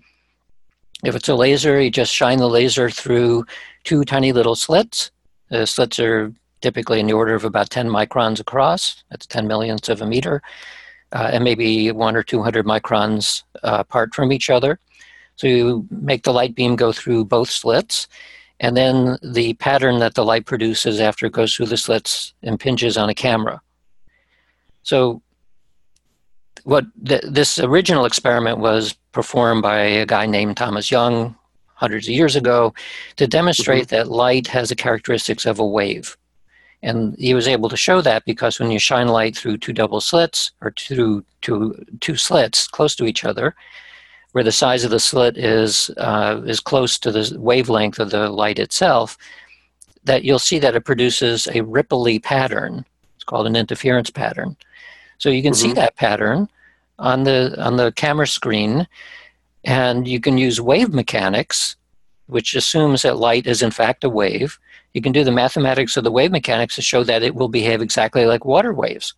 [1.04, 3.45] If it's a laser, you just shine the laser through
[3.86, 5.10] two tiny little slits.
[5.50, 9.04] The slits are typically in the order of about 10 microns across.
[9.10, 10.41] That's 10 millionths of a meter,
[11.13, 14.80] uh, and maybe one or 200 microns uh, apart from each other.
[15.38, 18.08] So you make the light beam go through both slits,
[18.60, 22.97] and then the pattern that the light produces after it goes through the slits impinges
[22.97, 23.62] on a camera.
[24.84, 25.21] So
[26.63, 31.36] what th- this original experiment was performed by a guy named Thomas Young
[31.76, 32.74] hundreds of years ago
[33.15, 33.95] to demonstrate mm-hmm.
[33.95, 36.15] that light has the characteristics of a wave.
[36.84, 40.02] And he was able to show that because when you shine light through two double
[40.02, 43.56] slits or through two, two slits close to each other,
[44.32, 48.30] where the size of the slit is uh, is close to the wavelength of the
[48.30, 49.17] light itself,
[50.04, 52.86] that you'll see that it produces a ripply pattern.
[53.15, 54.56] It's called an interference pattern.
[55.21, 55.67] So you can mm-hmm.
[55.69, 56.49] see that pattern
[56.97, 58.88] on the on the camera screen,
[59.63, 61.75] and you can use wave mechanics,
[62.25, 64.57] which assumes that light is in fact a wave.
[64.95, 67.84] You can do the mathematics of the wave mechanics to show that it will behave
[67.84, 69.13] exactly like water waves.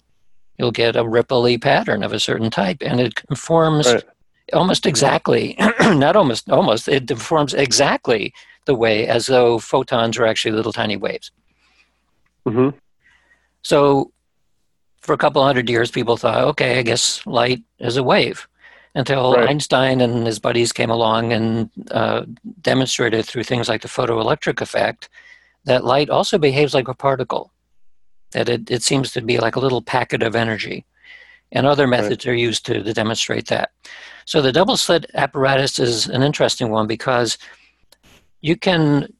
[0.57, 4.03] You'll get a ripply pattern of a certain type, and it conforms right.
[4.51, 8.33] almost exactly, not almost, almost, it conforms exactly
[8.65, 11.31] the way as though photons are actually little tiny waves.
[12.45, 12.77] Mm-hmm.
[13.61, 14.11] So
[15.03, 18.47] for a couple hundred years, people thought, okay, I guess light is a wave.
[18.95, 19.49] Until right.
[19.49, 22.25] Einstein and his buddies came along and uh,
[22.61, 25.09] demonstrated through things like the photoelectric effect
[25.65, 27.51] that light also behaves like a particle,
[28.31, 30.85] that it, it seems to be like a little packet of energy.
[31.51, 32.31] And other methods right.
[32.31, 33.71] are used to, to demonstrate that.
[34.25, 37.37] So the double slit apparatus is an interesting one because
[38.41, 39.11] you can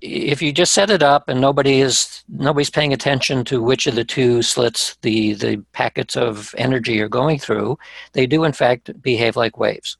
[0.00, 3.94] if you just set it up and nobody is nobody's paying attention to which of
[3.94, 7.78] the two slits the the packets of energy are going through,
[8.12, 9.96] they do in fact behave like waves.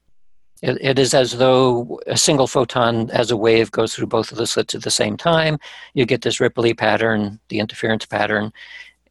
[0.62, 4.38] It, it is as though a single photon as a wave goes through both of
[4.38, 5.58] the slits at the same time.
[5.94, 8.52] You get this ripply pattern, the interference pattern.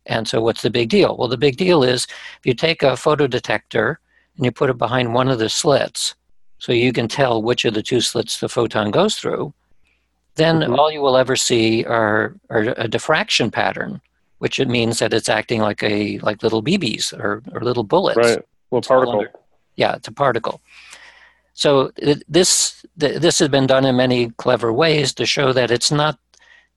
[0.07, 1.17] And so, what's the big deal?
[1.17, 2.05] Well, the big deal is
[2.39, 3.97] if you take a photodetector
[4.35, 6.15] and you put it behind one of the slits,
[6.59, 9.53] so you can tell which of the two slits the photon goes through
[10.35, 10.75] then mm-hmm.
[10.75, 14.01] all you will ever see are, are a diffraction pattern,
[14.39, 18.17] which it means that it's acting like a like little BBs or, or little bullets.
[18.17, 18.39] Right.
[18.69, 19.25] Well, particle.
[19.75, 20.61] yeah, it's a particle.
[21.53, 25.91] So it, this this has been done in many clever ways to show that it's
[25.91, 26.19] not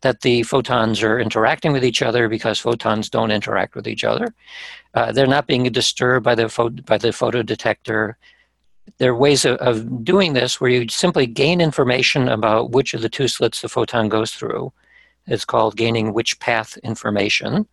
[0.02, 4.32] that the photons are interacting with each other because photons don't interact with each other.
[4.94, 8.14] Uh, they're not being disturbed by the pho- by the photodetector
[8.98, 13.02] there are ways of, of doing this where you simply gain information about which of
[13.02, 14.72] the two slits the photon goes through.
[15.26, 17.66] It's called gaining which path information.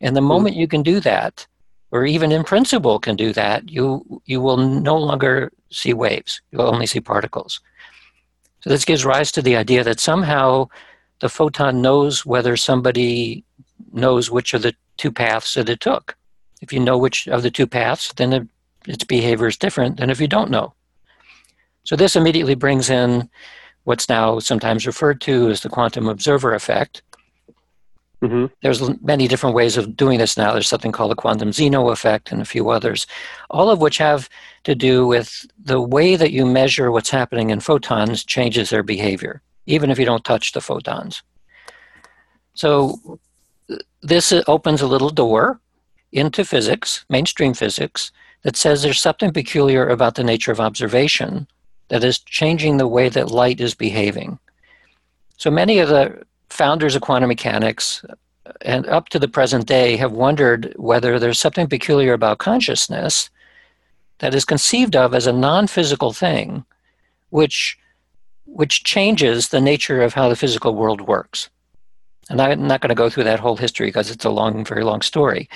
[0.00, 0.28] And the hmm.
[0.28, 1.46] moment you can do that,
[1.90, 6.40] or even in principle can do that, you you will no longer see waves.
[6.50, 7.60] You'll only see particles.
[8.60, 10.68] So this gives rise to the idea that somehow
[11.20, 13.44] the photon knows whether somebody
[13.92, 16.16] knows which of the two paths that it took.
[16.60, 18.48] If you know which of the two paths, then it
[18.86, 20.74] its behavior is different than if you don't know.
[21.84, 23.28] So this immediately brings in
[23.84, 27.02] what's now sometimes referred to as the quantum observer effect.
[28.22, 28.46] Mm-hmm.
[28.62, 30.52] There's many different ways of doing this now.
[30.52, 33.06] There's something called the quantum Zeno effect and a few others,
[33.50, 34.28] all of which have
[34.64, 39.42] to do with the way that you measure what's happening in photons changes their behavior,
[39.66, 41.22] even if you don't touch the photons.
[42.54, 43.20] So
[44.02, 45.60] this opens a little door
[46.10, 48.10] into physics, mainstream physics,
[48.46, 51.48] that says there's something peculiar about the nature of observation
[51.88, 54.38] that is changing the way that light is behaving.
[55.36, 58.14] So many of the founders of quantum mechanics uh,
[58.60, 63.30] and up to the present day have wondered whether there's something peculiar about consciousness
[64.18, 66.64] that is conceived of as a non-physical thing
[67.30, 67.76] which
[68.44, 71.50] which changes the nature of how the physical world works.
[72.30, 74.84] And I'm not going to go through that whole history because it's a long, very
[74.84, 75.48] long story.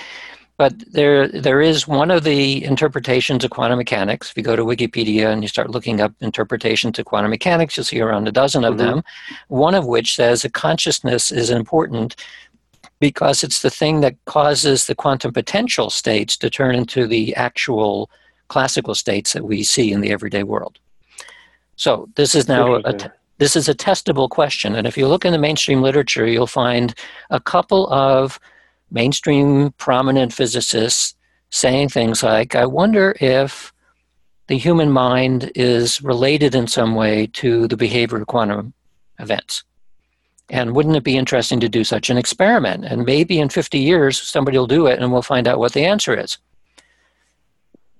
[0.57, 4.29] But there, there is one of the interpretations of quantum mechanics.
[4.29, 7.85] If you go to Wikipedia and you start looking up interpretations of quantum mechanics, you'll
[7.85, 8.85] see around a dozen of mm-hmm.
[8.85, 9.03] them.
[9.47, 12.15] One of which says that consciousness is important
[12.99, 18.09] because it's the thing that causes the quantum potential states to turn into the actual
[18.47, 20.77] classical states that we see in the everyday world.
[21.77, 25.31] So this is now a, this is a testable question, and if you look in
[25.31, 26.93] the mainstream literature, you'll find
[27.31, 28.39] a couple of
[28.91, 31.15] mainstream prominent physicists
[31.49, 33.73] saying things like, I wonder if
[34.47, 38.73] the human mind is related in some way to the behavior of quantum
[39.19, 39.63] events.
[40.49, 42.83] And wouldn't it be interesting to do such an experiment?
[42.83, 45.85] And maybe in 50 years, somebody will do it and we'll find out what the
[45.85, 46.37] answer is.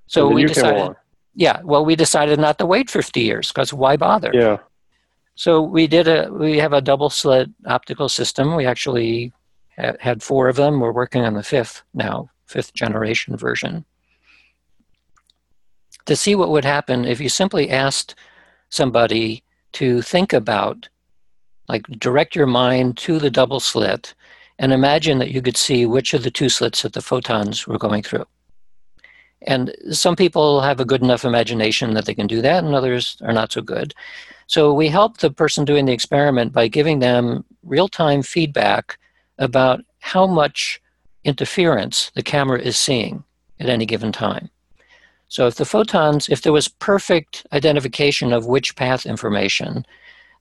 [0.08, 0.97] So we decided,
[1.36, 4.32] yeah, well, we decided not to wait 50 years because why bother?
[4.34, 4.58] Yeah.
[5.36, 8.56] So we did a, we have a double slit optical system.
[8.58, 9.32] We actually
[10.00, 10.80] had four of them.
[10.80, 13.86] We're working on the fifth now, fifth generation version.
[16.06, 18.15] To see what would happen if you simply asked
[18.70, 20.89] somebody to think about,
[21.67, 24.13] like direct your mind to the double slit
[24.60, 27.80] and imagine that you could see which of the two slits that the photons were
[27.80, 28.26] going through.
[29.48, 33.17] And some people have a good enough imagination that they can do that, and others
[33.22, 33.96] are not so good.
[34.46, 39.00] So we help the person doing the experiment by giving them real time feedback
[39.41, 40.82] about how much
[41.25, 43.23] interference the camera is seeing
[43.60, 44.49] at any given time.
[45.27, 49.86] So if the photons, if there was perfect identification of which path information,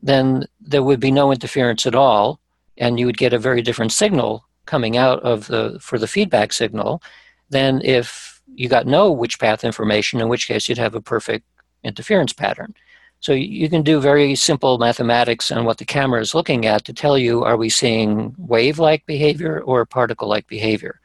[0.03, 2.41] then there would be no interference at all,
[2.79, 6.53] and you would get a very different signal coming out of the for the feedback
[6.53, 7.03] signal
[7.51, 11.45] than if you got no which path information, in which case you'd have a perfect
[11.85, 12.75] interference pattern.
[13.21, 16.95] So you can do very simple mathematics on what the camera is looking at to
[16.95, 21.01] tell you are we seeing wave-like behavior or particle-like behavior.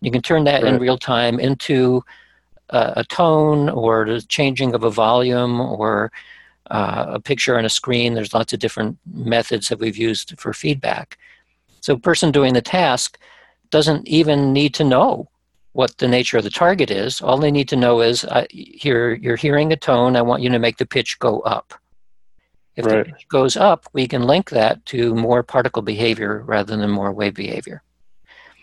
[0.00, 0.74] You can turn that right.
[0.74, 2.04] in real time into
[2.70, 6.10] uh, a tone or the changing of a volume or
[6.72, 8.14] uh, a picture on a screen.
[8.14, 11.16] There's lots of different methods that we've used for feedback.
[11.80, 13.18] So a person doing the task
[13.70, 15.28] doesn't even need to know
[15.72, 17.20] what the nature of the target is.
[17.20, 20.16] All they need to know is uh, here you're hearing a tone.
[20.16, 21.74] I want you to make the pitch go up.
[22.76, 23.06] If right.
[23.06, 27.12] the pitch goes up, we can link that to more particle behavior rather than more
[27.12, 27.82] wave behavior.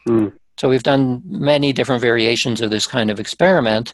[0.07, 0.33] Mm.
[0.57, 3.93] So we've done many different variations of this kind of experiment,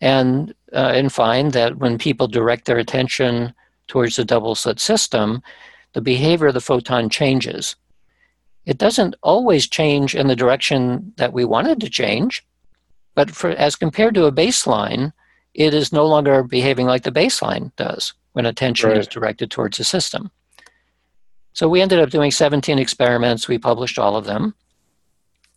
[0.00, 3.54] and uh, and find that when people direct their attention
[3.86, 5.42] towards the double slit system,
[5.92, 7.76] the behavior of the photon changes
[8.66, 12.46] it doesn't always change in the direction that we wanted to change,
[13.14, 15.12] but for, as compared to a baseline,
[15.54, 18.98] it is no longer behaving like the baseline does when attention right.
[18.98, 20.30] is directed towards the system.
[21.52, 23.48] So we ended up doing 17 experiments.
[23.48, 24.54] We published all of them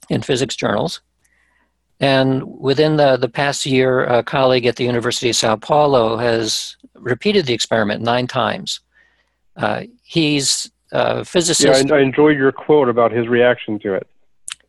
[0.09, 1.01] in physics journals.
[1.99, 6.75] And within the, the past year, a colleague at the University of Sao Paulo has
[6.95, 8.79] repeated the experiment nine times.
[9.55, 11.87] Uh, he's uh, physicist.
[11.87, 14.07] Yeah, I, I enjoyed your quote about his reaction to it.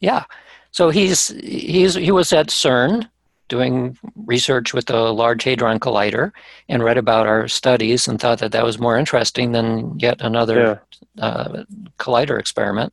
[0.01, 0.25] Yeah,
[0.73, 3.09] so he's he's he was at CERN
[3.49, 6.33] doing research with the Large Hadron Collider
[6.69, 10.81] and read about our studies and thought that that was more interesting than yet another
[11.15, 11.25] yeah.
[11.25, 11.65] uh,
[11.99, 12.93] collider experiment.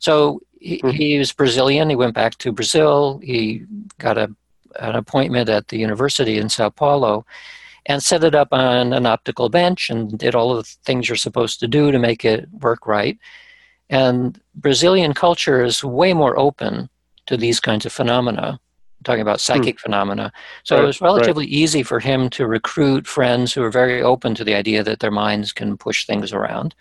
[0.00, 0.90] So he, mm-hmm.
[0.90, 1.88] he was Brazilian.
[1.90, 3.20] He went back to Brazil.
[3.22, 3.64] He
[3.98, 4.34] got a
[4.80, 7.26] an appointment at the university in Sao Paulo
[7.86, 11.16] and set it up on an optical bench and did all of the things you're
[11.16, 13.18] supposed to do to make it work right.
[13.90, 16.88] And Brazilian culture is way more open
[17.26, 18.58] to these kinds of phenomena.
[18.60, 19.52] I'm talking about hmm.
[19.52, 19.82] psychic hmm.
[19.82, 20.32] phenomena.
[20.64, 21.52] So right, it was relatively right.
[21.52, 25.10] easy for him to recruit friends who are very open to the idea that their
[25.10, 26.74] minds can push things around.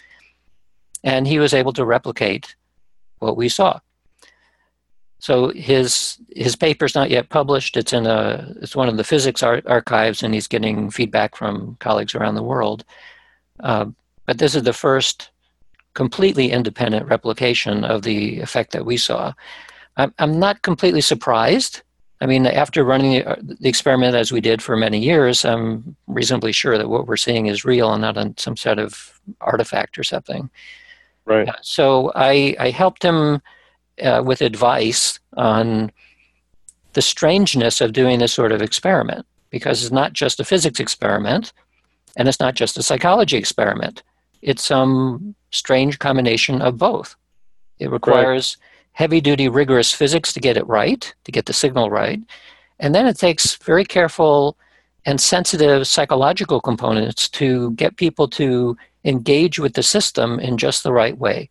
[1.03, 2.55] And he was able to replicate
[3.19, 3.79] what we saw.
[5.21, 7.77] So his his paper's not yet published.
[7.77, 11.77] It's in a it's one of the physics ar- archives, and he's getting feedback from
[11.79, 12.83] colleagues around the world.
[13.59, 13.85] Uh,
[14.25, 15.29] but this is the first
[15.93, 19.31] completely independent replication of the effect that we saw.
[19.95, 21.83] I'm, I'm not completely surprised.
[22.19, 25.95] I mean, after running the, uh, the experiment as we did for many years, I'm
[26.07, 30.03] reasonably sure that what we're seeing is real and not some sort of artifact or
[30.03, 30.49] something.
[31.25, 31.47] Right.
[31.61, 33.41] so I, I helped him
[34.01, 35.91] uh, with advice on
[36.93, 41.53] the strangeness of doing this sort of experiment because it's not just a physics experiment
[42.17, 44.03] and it's not just a psychology experiment.
[44.41, 47.15] It's some strange combination of both.
[47.79, 48.67] It requires right.
[48.93, 52.19] heavy duty, rigorous physics to get it right, to get the signal right.
[52.79, 54.57] And then it takes very careful
[55.05, 60.93] and sensitive psychological components to get people to engage with the system in just the
[60.93, 61.49] right way.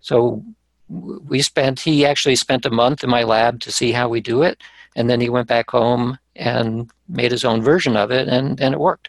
[0.00, 0.42] So
[0.90, 4.42] we spent he actually spent a month in my lab to see how we do
[4.42, 4.60] it
[4.96, 8.74] and then he went back home and made his own version of it and, and
[8.74, 9.08] it worked.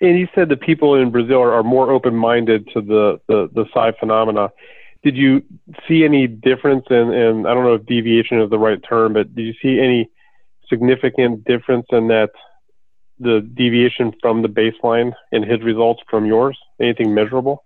[0.00, 3.66] And you said the people in brazil are, are more open-minded to the, the, the
[3.72, 4.50] psi phenomena.
[5.02, 5.42] Did you
[5.88, 9.34] see any difference in, in i don't know if deviation is the right term but
[9.34, 10.08] did you see any
[10.68, 12.30] significant difference in that
[13.18, 16.58] the deviation from the baseline in his results from yours?
[16.80, 17.64] Anything measurable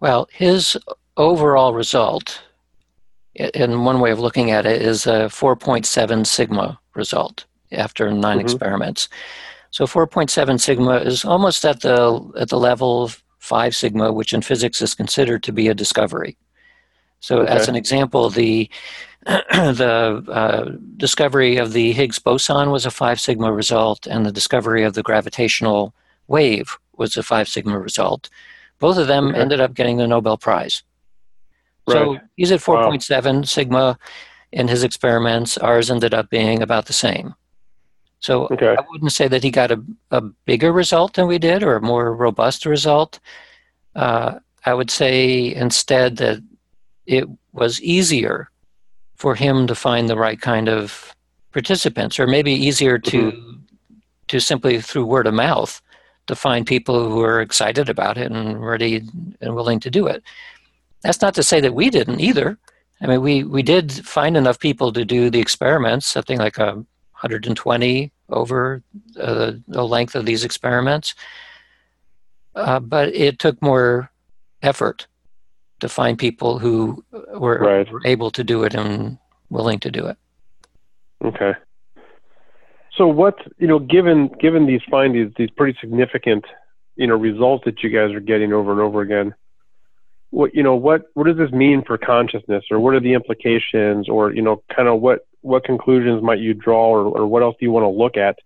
[0.00, 0.76] well, his
[1.16, 2.42] overall result,
[3.34, 8.40] in one way of looking at it, is a 4.7 sigma result after 9 mm-hmm.
[8.40, 9.08] experiments.
[9.70, 14.42] So 4.7 sigma is almost at the at the level of 5 sigma, which in
[14.42, 16.36] physics is considered to be a discovery.
[17.20, 17.52] So, okay.
[17.52, 18.70] as an example, the
[19.26, 24.84] the uh, discovery of the Higgs boson was a 5 sigma result, and the discovery
[24.84, 25.92] of the gravitational
[26.28, 28.30] wave was a 5 sigma result.
[28.78, 29.40] Both of them Okay.
[29.40, 30.82] ended up getting the Nobel Prize.
[31.88, 32.90] So he's at Wow.
[32.90, 33.98] 4.7 sigma
[34.52, 35.56] in his experiments.
[35.58, 37.34] Ours ended up being about the same.
[38.20, 38.76] So Okay.
[38.78, 41.80] I wouldn't say that he got a, a bigger result than we did or a
[41.80, 43.20] more robust result.
[43.94, 46.40] Uh, I would say instead that
[47.06, 48.50] it was easier
[49.16, 51.14] for him to find the right kind of
[51.52, 53.32] participants, or maybe easier to
[54.28, 55.80] to simply through word of mouth
[56.28, 59.02] to find people who are excited about it and ready
[59.40, 60.22] and willing to do it.
[61.02, 62.58] That's not to say that we didn't either.
[63.00, 66.74] I mean, we, we did find enough people to do the experiments, something like a
[66.74, 68.82] 120 over
[69.20, 71.14] uh, the length of these experiments.
[72.54, 74.10] Uh, but it took more
[74.62, 75.06] effort
[75.80, 77.04] to find people who
[77.34, 77.90] were, Right.
[77.92, 79.18] were able to do it and
[79.48, 80.16] willing to do it.
[81.24, 81.52] Okay.
[82.98, 86.44] So what you know, given given these findings, these pretty significant,
[86.96, 89.34] you know, results that you guys are getting over and over again,
[90.30, 94.08] what you know, what what does this mean for consciousness, or what are the implications,
[94.08, 97.54] or you know, kind of what what conclusions might you draw, or, or what else
[97.60, 98.40] do you want to look at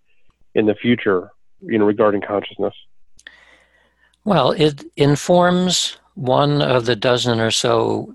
[0.54, 1.30] in the future,
[1.62, 2.74] you know, regarding consciousness?
[4.24, 8.14] Well, it informs one of the dozen or so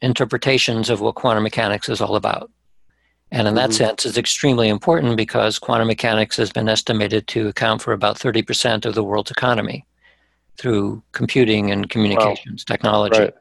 [0.00, 2.48] interpretations of what quantum mechanics is all about.
[3.34, 3.74] And in that Mhm.
[3.74, 8.86] sense, it's extremely important because quantum mechanics has been estimated to account for about 30%
[8.86, 9.84] of the world's economy
[10.56, 13.18] through computing and communications technology.
[13.18, 13.34] Right.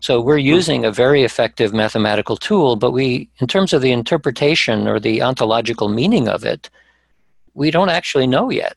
[0.00, 4.88] So we're using a very effective mathematical tool, but we, in terms of the interpretation
[4.88, 6.68] or the ontological meaning of it,
[7.54, 8.76] we don't actually know yet.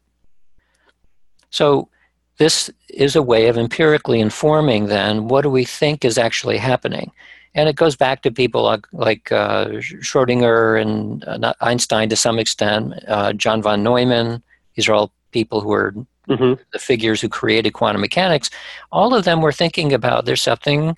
[1.50, 1.90] So
[2.38, 7.12] this is a way of empirically informing then what do we think is actually happening.
[7.54, 9.66] And it goes back to people like, like uh,
[10.02, 14.42] Schrodinger and uh, Einstein to some extent, uh, John von Neumann.
[14.76, 15.94] These are all people who are
[16.28, 18.50] hmm the figures who created quantum mechanics,
[18.92, 20.96] all of them were thinking about there's something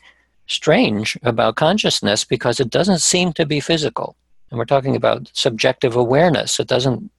[0.47, 4.16] strange about consciousness because it doesn't seem to be physical.
[4.49, 6.60] And we're talking about subjective awareness.
[6.60, 7.10] It doesn't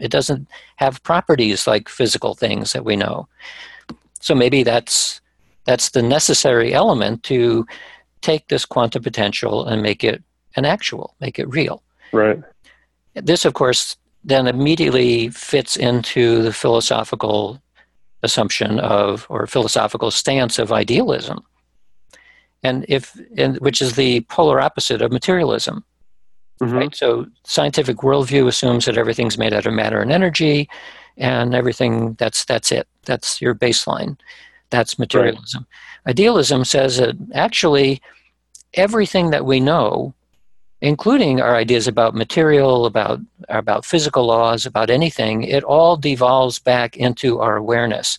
[0.00, 3.28] it doesn't have properties like physical things that we know.
[4.20, 5.20] So maybe that's
[5.64, 7.66] that's the necessary element to
[8.24, 10.22] take this quantum potential and make it
[10.56, 11.82] an actual, make it real.
[12.12, 12.40] Right.
[13.14, 17.60] This, of course, then immediately fits into the philosophical
[18.22, 21.44] assumption of or philosophical stance of idealism.
[22.62, 25.84] And if and which is the polar opposite of materialism.
[26.60, 26.96] Hmm right?
[26.96, 30.68] So scientific worldview assumes that everything's made out of matter and energy
[31.18, 32.88] and everything that's that's it.
[33.04, 34.16] That's your baseline.
[34.70, 35.66] That's materialism.
[36.06, 38.00] Idealism says that actually
[38.76, 40.14] everything that we know
[40.80, 43.18] including our ideas about material about
[43.48, 48.18] about physical laws about anything it all devolves back into our awareness.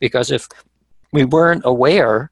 [0.00, 0.48] Because if
[1.12, 2.30] we weren't aware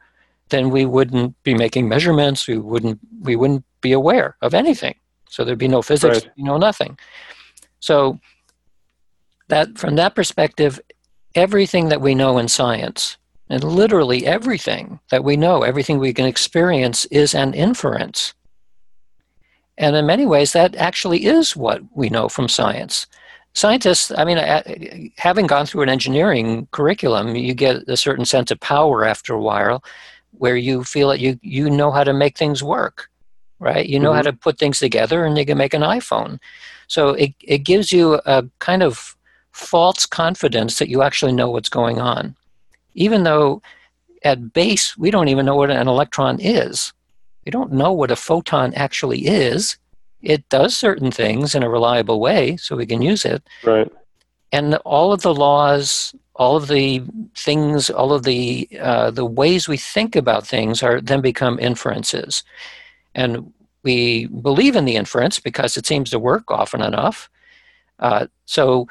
[0.49, 4.97] then we wouldn't be making measurements we wouldn't we wouldn't be aware of anything.
[5.29, 6.33] So there'd be no physics Right.
[6.37, 6.99] you know nothing.
[7.79, 8.19] So
[9.49, 10.81] that from that perspective
[11.35, 13.17] everything that we know in science
[13.51, 18.35] and literally everything that we know everything we can experience is an inference.
[19.77, 23.07] And in many ways that actually is what we know from science.
[23.55, 24.39] Scientists i mean
[25.19, 29.43] having gone through an engineering curriculum you get a certain sense of power after a
[29.43, 29.83] while
[30.31, 33.09] where you feel that you you know how to make things work
[33.61, 33.87] right?
[33.87, 34.25] You know how Mhm.
[34.25, 36.39] to put things together and you can make an iphone.
[36.89, 39.17] So it, it gives you a kind of
[39.53, 42.37] false confidence that you actually know what's going on
[42.95, 43.63] even though
[44.25, 46.93] at base we don't even know what an electron is.
[47.47, 49.79] We don't know what a photon actually is.
[50.23, 53.43] It does certain things in a reliable way so we can use it.
[53.65, 53.91] Right.
[54.53, 57.03] and all of the laws all of the
[57.37, 62.43] things all of the uh, the ways we think about things are then become inferences.
[63.15, 67.29] And we believe in the inference because it seems to work often enough.
[67.99, 68.89] Uh, so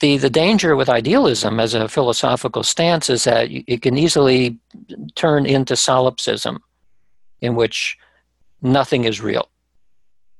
[0.00, 4.58] the the danger with idealism as a philosophical stance is that it can easily
[5.14, 6.58] turn into solipsism
[7.40, 7.96] in which
[8.62, 9.48] nothing is real.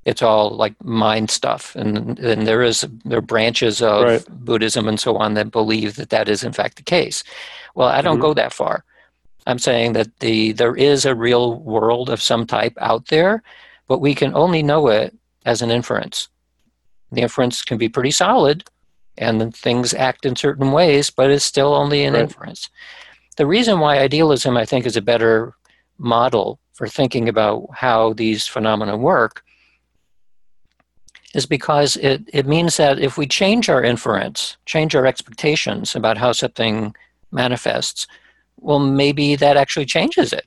[0.05, 1.77] It's all like mind stuff.
[1.77, 4.25] And and there is there are branches of Right.
[4.45, 7.23] buddhism and so on that believe that that is in fact the case.
[7.75, 8.23] Well i don't Mhm.
[8.23, 8.85] go that far.
[9.47, 13.43] I'm saying that the there is a real world of some type out there
[13.89, 16.29] but we can only know it as an inference.
[17.13, 18.65] The inference can be pretty solid
[19.21, 22.23] and then things act in certain ways but it's still only an Right.
[22.23, 22.69] inference
[23.37, 25.55] the reason why idealism i think is a better
[25.99, 29.43] model for thinking about how these phenomena work
[31.35, 36.19] is because it, it means that if we change our inference, change our expectations about
[36.19, 36.95] how something
[37.31, 38.07] manifests,
[38.59, 40.47] well, maybe that actually changes it.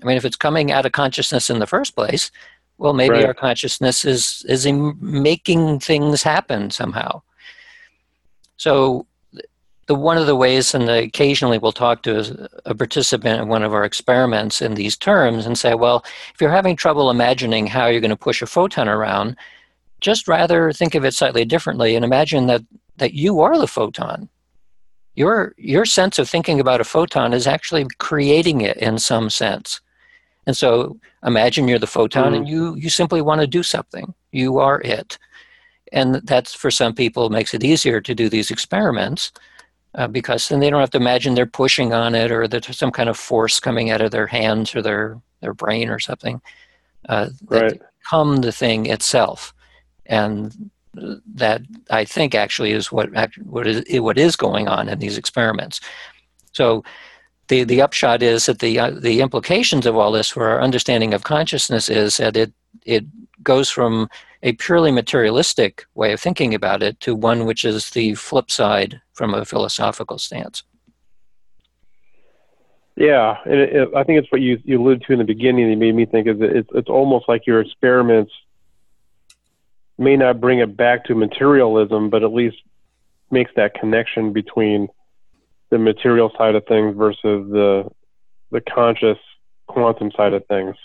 [0.00, 2.30] I mean, if it's coming out of consciousness in the first place,
[2.78, 3.26] well, maybe Right.
[3.26, 7.22] our consciousness is is in making things happen somehow.
[8.62, 9.06] So,
[9.88, 13.74] the one of the ways, and occasionally we'll talk to a participant in one of
[13.74, 18.00] our experiments in these terms and say, well, if you're having trouble imagining how you're
[18.00, 19.36] going to push a photon around,
[20.00, 22.62] just rather think of it slightly differently and imagine that
[22.98, 24.28] that you are the photon.
[25.16, 29.80] Your your sense of thinking about a photon is actually creating it in some sense.
[30.46, 32.50] And so imagine you're the photon and mm.
[32.50, 34.14] you you simply want to do something.
[34.30, 35.18] You are it.
[35.92, 39.30] And that's for some people makes it easier to do these experiments
[39.94, 42.90] uh, because then they don't have to imagine they're pushing on it or there's some
[42.90, 46.40] kind of force coming out of their hands or their, their brain or something.
[47.08, 47.80] Uh, they Right.
[48.00, 49.54] become the thing itself.
[50.06, 53.08] And that I think actually is what
[53.44, 55.80] what is what is going on in these experiments.
[56.52, 56.84] So
[57.48, 61.14] the the upshot is that the uh, the implications of all this for our understanding
[61.14, 62.52] of consciousness is that it
[62.84, 63.04] it
[63.42, 64.08] goes from
[64.42, 69.00] a purely materialistic way of thinking about it to one which is the flip side
[69.12, 70.64] from a philosophical stance.
[72.96, 75.70] Yeah, and it, it, I think it's what you you alluded to in the beginning.
[75.70, 78.32] That made me think is it's it's almost like your experiments
[79.98, 82.56] may not bring it back to materialism, but at least
[83.30, 84.88] makes that connection between
[85.70, 87.90] the material side of things versus the
[88.50, 89.18] the conscious
[89.68, 90.76] quantum side of things.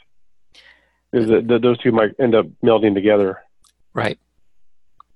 [1.12, 3.40] Is that those two might end up melding together?
[3.98, 4.20] Right.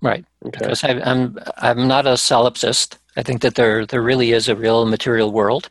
[0.01, 0.25] Right.
[0.43, 0.57] Okay.
[0.59, 2.97] Because I, I'm I'm not a solipsist.
[3.15, 5.69] I think that there there really is a real material world.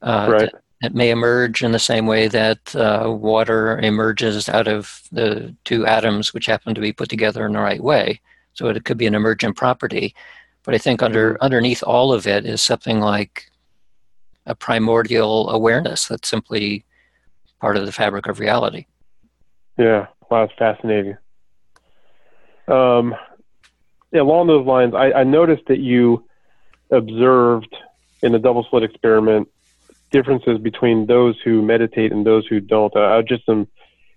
[0.00, 0.40] Uh, Right.
[0.40, 5.54] that, that may emerge in the same way that uh, water emerges out of the
[5.64, 8.20] two atoms which happen to be put together in the right way.
[8.54, 10.14] So it could be an emergent property.
[10.64, 13.50] But I think under underneath all of it is something like
[14.46, 16.86] a primordial awareness that's simply
[17.60, 18.86] part of the fabric of reality.
[19.76, 21.16] Yeah, wow, it's fascinating.
[22.68, 23.14] Um,
[24.14, 26.24] along those lines, I, I noticed that you
[26.90, 27.74] observed
[28.22, 29.48] in the double slit experiment
[30.10, 32.94] differences between those who meditate and those who don't.
[32.96, 33.68] Uh, I just am,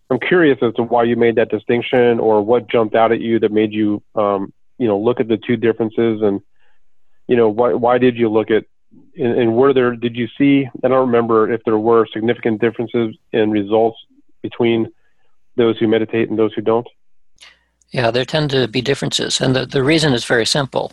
[0.10, 3.40] I'm curious as to why you made that distinction, or what jumped out at you
[3.40, 6.42] that made you, um, you know, look at the two differences, and
[7.28, 8.66] you know, why why did you look at,
[9.18, 10.68] and, and were there did you see?
[10.84, 13.98] I don't remember if there were significant differences in results
[14.42, 14.92] between
[15.56, 16.88] those who meditate and those who don't.
[17.92, 20.92] Yeah, there tend to be differences, and the, the reason is very simple.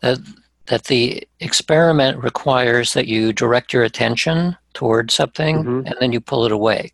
[0.00, 0.18] That
[0.66, 5.86] that the experiment requires that you direct your attention towards something Mhm.
[5.86, 6.90] and then you pull it away.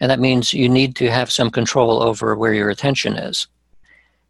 [0.00, 3.46] And that means you need to have some control over where your attention is.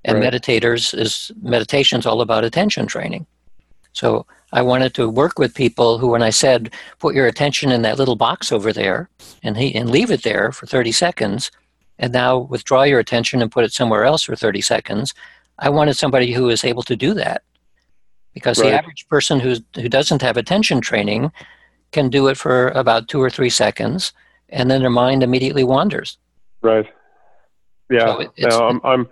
[0.04, 0.30] And Right.
[0.30, 3.24] meditators is meditation's all about attention training.
[3.94, 7.80] So I wanted to work with people who when I said put your attention in
[7.80, 9.08] that little box over there
[9.42, 11.50] and he and leave it there for 30 seconds
[11.98, 15.14] and now withdraw your attention and put it somewhere else for 30 seconds,
[15.58, 17.42] I wanted somebody who is able to do that.
[18.34, 18.70] Because Right.
[18.70, 21.32] the average person who's, who doesn't have attention training
[21.92, 24.12] can do it for about two or three seconds,
[24.50, 26.18] and then their mind immediately wanders.
[26.62, 26.86] Right.
[27.90, 28.06] Yeah.
[28.06, 29.08] So it- no, I'm I'm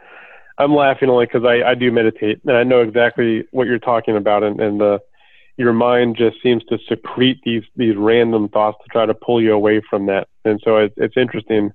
[0.58, 4.16] I'm laughing only because I I do meditate and I know exactly what you're talking
[4.16, 5.00] about and and the
[5.56, 9.52] your mind just seems to secrete these these random thoughts to try to pull you
[9.54, 11.72] away from that and so it's it's interesting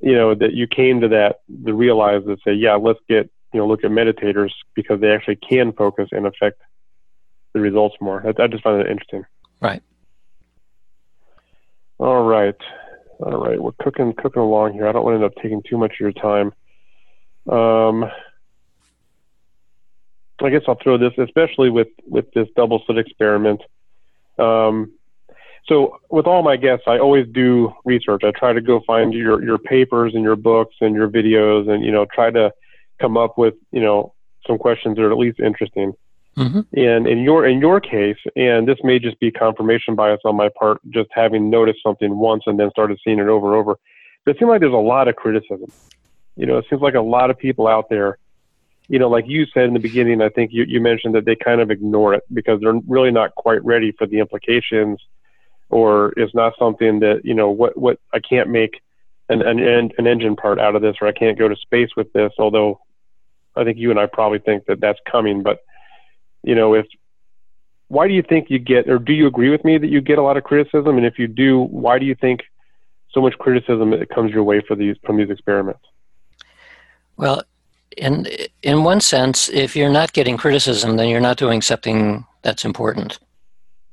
[0.00, 3.60] you know that you came to that to realize that say yeah let's get you
[3.60, 6.60] know look at meditators because they actually can focus and affect
[7.54, 8.24] the results more.
[8.26, 9.24] I, I just find that interesting.
[9.60, 9.82] Right.
[11.98, 12.54] all right.
[13.20, 13.60] All right.
[13.60, 14.86] We're cooking cooking along here.
[14.86, 16.52] I don't want to end up taking too much of your time.
[17.50, 18.04] Um,
[20.40, 23.60] I guess I'll throw this, especially with with this double slit experiment.
[24.38, 24.92] Um,
[25.66, 28.22] so with all my guests, I always do research.
[28.24, 31.84] I try to go find your your papers and your books and your videos, and
[31.84, 32.52] you know try to
[33.00, 34.14] come up with you know
[34.46, 35.92] some questions that are at least interesting.
[36.36, 40.36] hmm And in your in your case, and this may just be confirmation bias on
[40.36, 43.76] my part, just having noticed something once and then started seeing it over and over.
[44.24, 45.72] But it seems like there's a lot of criticism.
[46.36, 48.18] You know, it seems like a lot of people out there,
[48.88, 51.34] you know, like you said in the beginning, I think you, you mentioned that they
[51.34, 55.00] kind of ignore it because they're really not quite ready for the implications
[55.70, 58.80] or it's not something that, you know, what, what I can't make
[59.28, 59.58] an, an,
[59.98, 62.80] an engine part out of this or I can't go to space with this, although
[63.54, 65.42] I think you and I probably think that that's coming.
[65.42, 65.58] But,
[66.42, 66.86] you know, if,
[67.88, 70.18] why do you think you get, or do you agree with me that you get
[70.18, 70.96] a lot of criticism?
[70.96, 72.42] And if you do, why do you think
[73.10, 75.80] so much criticism that comes your way for these, from these experiments?
[77.16, 77.42] Well,
[77.96, 78.26] in
[78.62, 83.18] in one sense, if you're not getting criticism, then you're not doing something that's important.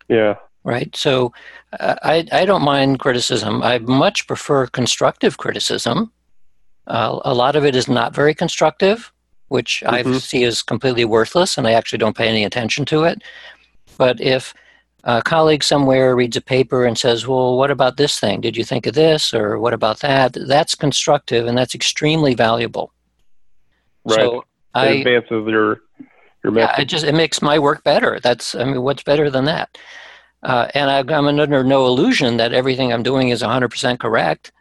[0.07, 0.35] Yeah.
[0.65, 0.93] Right?
[0.95, 1.31] So
[1.79, 3.61] uh, I, I don't mind criticism.
[3.61, 6.11] I much prefer constructive criticism.
[6.87, 9.13] Uh, a lot of it is not very constructive,
[9.47, 10.13] which mm-hmm.
[10.13, 13.21] I see as completely worthless, and I actually don't pay any attention to it.
[13.97, 14.53] But if
[15.05, 18.41] a colleague somewhere reads a paper and says, Well, what about this thing?
[18.41, 19.33] Did you think of this?
[19.33, 20.35] Or what about that?
[20.47, 22.91] That's constructive and that's extremely valuable.
[24.03, 24.15] Right.
[24.15, 25.81] So it I, advances your
[26.43, 26.73] your method.
[26.77, 28.19] Yeah, it just it makes my work better.
[28.21, 29.77] That's I mean, what's better than that?
[30.45, 34.51] Uh, and I, am under no illusion that everything I'm doing is 100% correct.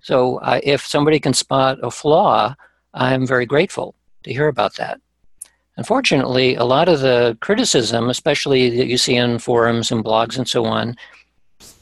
[0.00, 2.54] So uh, if somebody can spot a flaw,
[2.94, 5.00] I'm very grateful to hear about that.
[5.76, 10.46] Unfortunately, a lot of the criticism, especially that you see in forums and blogs and
[10.46, 10.94] so on,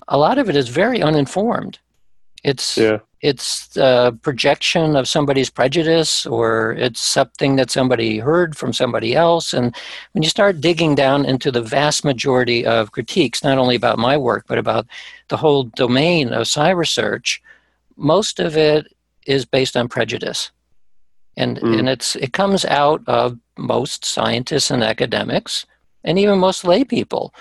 [0.09, 1.79] a lot of it is very uninformed.
[2.43, 3.01] It's yeah.
[3.23, 9.55] It's a projection of somebody's prejudice, or it's something that somebody heard from somebody else.
[9.55, 9.75] And
[10.13, 14.17] when you start digging down into the vast majority of critiques, not only about my
[14.17, 14.87] work but about
[15.29, 17.41] the whole domain of psi research,
[17.97, 18.93] most of it
[19.27, 20.51] is based on prejudice
[21.37, 21.79] and mm.
[21.79, 25.67] and it's it comes out of most scientists and academics
[26.05, 27.35] and even most lay people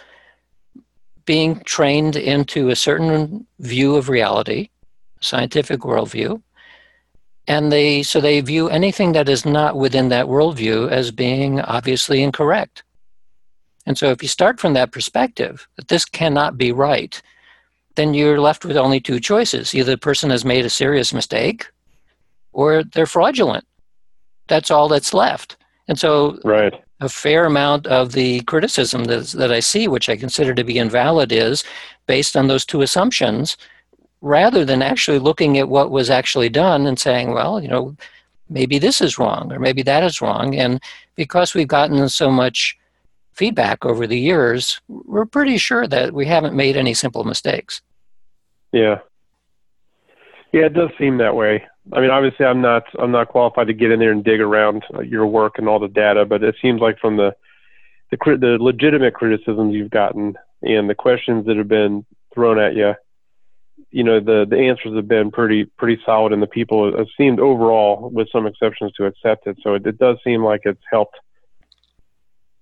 [1.25, 4.69] being trained into a certain view of reality
[5.21, 6.41] scientific worldview
[7.47, 12.21] and they so they view anything that is not within that worldview as being obviously
[12.21, 12.83] incorrect
[13.85, 17.21] and so if you start from that perspective that this cannot be right
[17.95, 21.67] then you're left with only two choices either the person has made a serious mistake
[22.53, 23.65] or they're fraudulent
[24.51, 25.55] that's all that's left.
[25.87, 26.73] And so, right.
[26.99, 30.77] a fair amount of the criticism that, that I see, which I consider to be
[30.77, 31.63] invalid, is
[32.05, 33.55] based on those two assumptions
[34.21, 37.95] rather than actually looking at what was actually done and saying, well, you know,
[38.49, 40.55] maybe this is wrong or maybe that is wrong.
[40.55, 40.81] And
[41.15, 42.77] because we've gotten so much
[43.33, 47.81] feedback over the years, we're pretty sure that we haven't made any simple mistakes.
[48.71, 48.99] Yeah.
[50.51, 51.63] Yeah, it does seem that way.
[51.93, 54.83] I mean, obviously, I'm not I'm not qualified to get in there and dig around
[54.93, 57.33] uh, your work and all the data, but it seems like from the
[58.11, 62.93] the, the legitimate criticisms you've gotten and the questions that have been thrown at you,
[63.91, 67.39] you know, the the answers have been pretty pretty solid, and the people have seemed
[67.39, 69.57] overall, with some exceptions, to accept it.
[69.61, 71.17] So it, it does seem like it's helped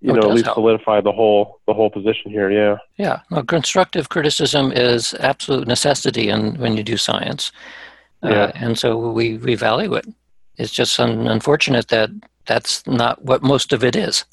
[0.01, 0.55] you oh, know, at least help.
[0.55, 2.49] solidify the whole the whole position here.
[2.49, 2.77] Yeah.
[2.97, 3.19] Yeah.
[3.29, 7.51] Well, constructive criticism is absolute necessity in when you do science.
[8.23, 8.43] Uh, yeah.
[8.43, 10.05] Uh, and so we, we value it.
[10.57, 12.09] It's just un- unfortunate that
[12.45, 14.25] that's not what most of it is.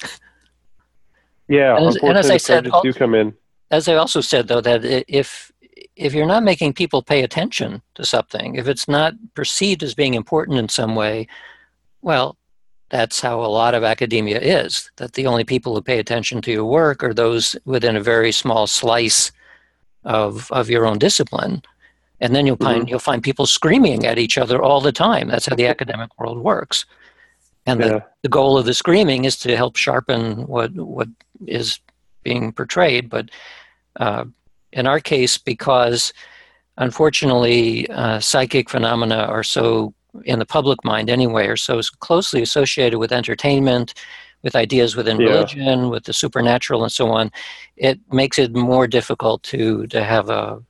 [1.47, 3.33] Yeah, and as, and as I said, do come in.
[3.71, 5.51] As I also said, though, that if
[5.97, 10.13] if you're not making people pay attention to something, if it's not perceived as being
[10.13, 11.27] important in some way,
[12.01, 12.37] well,
[12.89, 14.89] that's how a lot of academia is.
[14.97, 18.31] That the only people who pay attention to your work are those within a very
[18.31, 19.31] small slice
[20.03, 21.61] of of your own discipline
[22.19, 22.89] and then you'll find mm-hmm.
[22.89, 26.39] you'll find people screaming at each other all the time that's how the academic world
[26.39, 26.85] works
[27.65, 27.87] and yeah.
[27.87, 31.09] the, the goal of the screaming is to help sharpen what what
[31.45, 31.79] is
[32.23, 33.29] being portrayed but
[33.97, 34.23] uh,
[34.77, 36.13] in our case because
[36.77, 42.97] unfortunately uh, psychic phenomena are so in the public mind anyway are so closely associated
[42.97, 43.93] with entertainment
[44.43, 45.27] with ideas within yeah.
[45.27, 47.29] religion with the supernatural and so on
[47.75, 50.61] it makes it more difficult to to have a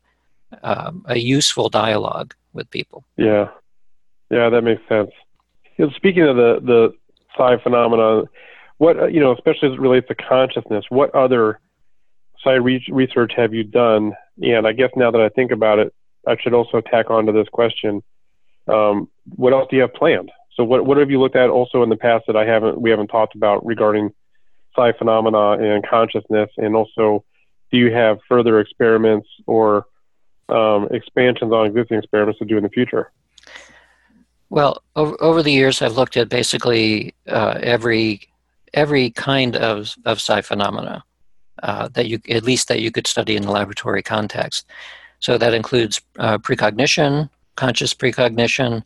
[0.64, 3.04] um, a useful dialogue with people.
[3.18, 3.50] Yeah,
[4.30, 5.12] yeah, that makes sense.
[5.78, 6.94] You know, speaking of the the
[7.36, 8.24] psi phenomena,
[8.78, 11.60] what uh, you know, especially as it relates to consciousness, what other
[12.48, 14.14] psi re- research have you done?
[14.42, 15.94] And I guess now that I think about it,
[16.28, 18.04] I should also tack on to this question:
[18.68, 20.32] um, What else do you have planned?
[20.56, 22.90] So, what what have you looked at also in the past that I haven't we
[22.90, 24.14] haven't talked about regarding
[24.76, 27.24] psi phenomena and consciousness, and also
[27.72, 29.86] do you have further experiments or
[30.50, 33.12] um, expansions on existing experiments to do in the future?
[34.50, 38.22] Well, over, over the years, I've looked at basically uh, every
[38.74, 41.04] every kind of of psi phenomena
[41.64, 44.66] uh, that you at least that you could study in the laboratory context.
[45.20, 48.84] So that includes uh, precognition, conscious precognition,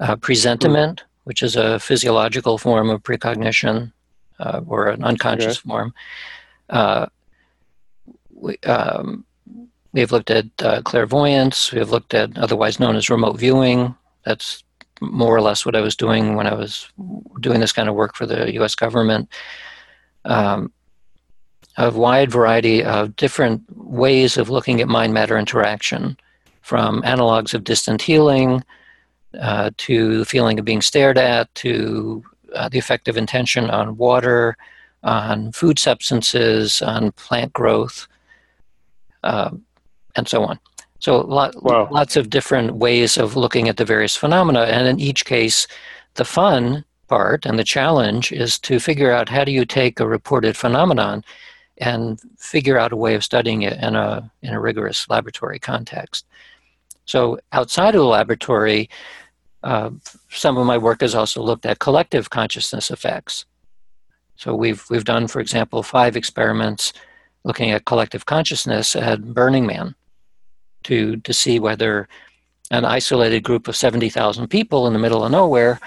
[0.00, 1.04] uh, presentiment, mm.
[1.24, 3.92] which is a physiological form of precognition
[4.38, 5.68] uh, or an unconscious okay.
[5.68, 5.94] form.
[6.70, 7.06] Uh,
[8.30, 9.24] we, um,
[9.92, 11.72] we have looked at uh, clairvoyance.
[11.72, 13.94] We have looked at otherwise known as remote viewing.
[14.24, 14.64] That's
[15.00, 16.88] more or less what I was doing when I was
[17.40, 18.74] doing this kind of work for the U.S.
[18.74, 19.28] government.
[20.24, 20.72] Um,
[21.76, 26.16] a wide variety of different ways of looking at mind matter interaction,
[26.60, 28.62] from analogs of distant healing
[29.40, 32.22] uh, to the feeling of being stared at to
[32.54, 34.56] uh, the effect of intention on water,
[35.02, 38.06] on food substances, on plant growth
[39.24, 39.50] uh,
[40.14, 40.58] and so on.
[40.98, 41.88] So lot, Wow.
[41.90, 45.66] lots of different ways of looking at the various phenomena, and in each case,
[46.14, 50.06] the fun part and the challenge is to figure out how do you take a
[50.06, 51.24] reported phenomenon
[51.78, 56.26] and figure out a way of studying it in a in a rigorous laboratory context.
[57.04, 58.88] So outside of the laboratory,
[59.62, 59.90] uh,
[60.30, 63.44] some of my work has also looked at collective consciousness effects.
[64.36, 66.92] So we've we've done, for example, five experiments
[67.44, 69.94] looking at collective consciousness at Burning Man
[70.84, 72.08] to to see whether
[72.70, 75.80] an isolated group of seventy thousand people in the middle of nowhere,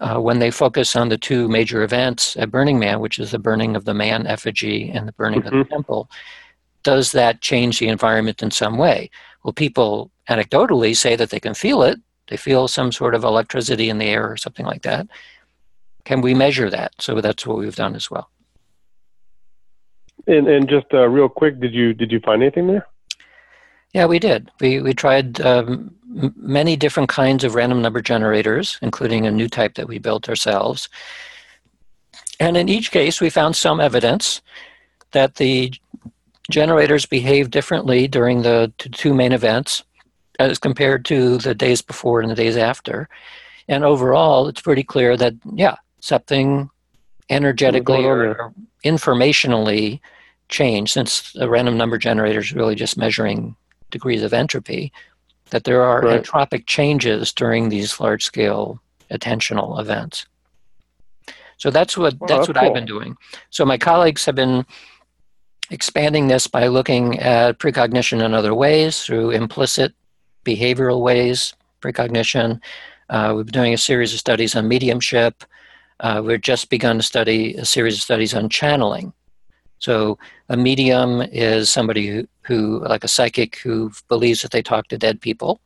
[0.00, 3.38] uh, when they focus on the two major events at Burning Man, which is the
[3.38, 6.10] burning of the man effigy and the burning of the temple,
[6.82, 9.10] does that change the environment in some way?
[9.44, 12.00] Well, people anecdotally say that they can feel it.
[12.28, 15.06] They feel some sort of electricity in the air or something like that.
[16.04, 16.92] Can we measure that?
[16.98, 18.30] So that's what we've done as well.
[20.26, 22.86] And and just uh, real quick, did you did you find anything there?
[23.92, 24.50] Yeah, we did.
[24.60, 29.48] We we tried um, m- many different kinds of random number generators, including a new
[29.48, 30.88] type that we built ourselves.
[32.40, 34.40] And in each case, we found some evidence
[35.12, 35.72] that the
[36.50, 39.84] generators behave differently during the t- two main events
[40.38, 43.08] as compared to the days before and the days after.
[43.68, 46.68] And overall, it's pretty clear that, yeah, something
[47.30, 48.54] energetically or, or
[48.84, 50.00] informationally
[50.48, 53.54] changed, since a random number generator is really just measuring
[53.90, 54.92] degrees of entropy,
[55.52, 56.22] that there are Right.
[56.22, 58.80] entropic changes during these large scale
[59.10, 60.26] attentional events.
[61.58, 63.16] So that's what Wow, that's that's what I've been doing.
[63.50, 64.66] So my colleagues have been
[65.70, 69.92] expanding this by looking at precognition in other ways through implicit
[70.44, 72.60] behavioral ways, precognition.
[73.08, 75.44] Uh, we've been doing a series of studies on mediumship.
[76.00, 79.12] Uh, we've just begun to study a series of studies on channeling.
[79.78, 84.88] So a medium is somebody who, who like a psychic who believes that they talk
[84.88, 85.60] to dead people.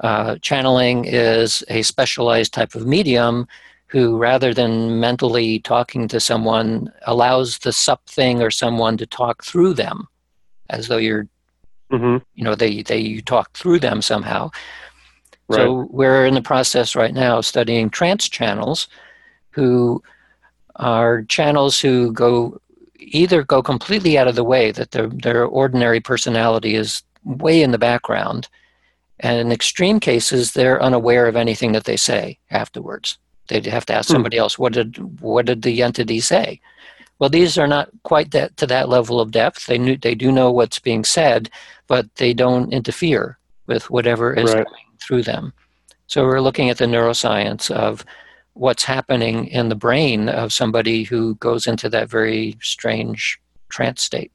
[0.00, 3.46] Uh, channeling is a specialized type of medium
[3.86, 9.74] who, rather than mentally talking to someone, allows the something or someone to talk through
[9.74, 10.06] them,
[10.68, 11.26] as though you're,
[11.92, 12.18] Mm-hmm.
[12.36, 14.48] you know, they they you talk through them somehow.
[15.48, 15.56] Right.
[15.56, 18.86] So we're in the process right now of studying trance channels,
[19.50, 20.00] who
[20.76, 22.60] are channels who go
[23.10, 27.70] either go completely out of the way that their their ordinary personality is way in
[27.70, 28.48] the background,
[29.20, 33.18] and in extreme cases they're unaware of anything that they say afterwards.
[33.48, 34.14] They'd have to ask Hmm.
[34.14, 36.60] somebody else what did what did the entity say.
[37.18, 39.66] Well, these are not quite that to that level of depth.
[39.66, 41.50] They knew they do know what's being said,
[41.86, 44.64] but they don't interfere with whatever is Right.
[44.64, 45.52] coming through them.
[46.06, 48.04] So we're looking at the neuroscience of
[48.60, 53.40] what's happening in the brain of somebody who goes into that very strange
[53.70, 54.30] trance state.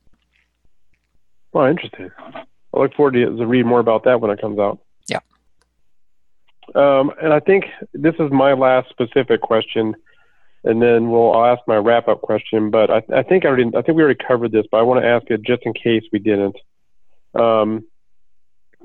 [1.53, 2.09] Well, interesting.
[2.33, 4.79] I look forward to, to read more about that when it comes out.
[5.07, 5.19] Yeah.
[6.73, 9.93] Um, and I think this is my last specific question,
[10.63, 12.71] and then we'll I'll ask my wrap up question.
[12.71, 15.03] But I, I think I already I think we already covered this, but I want
[15.03, 16.57] to ask it just in case we didn't.
[17.35, 17.85] Um,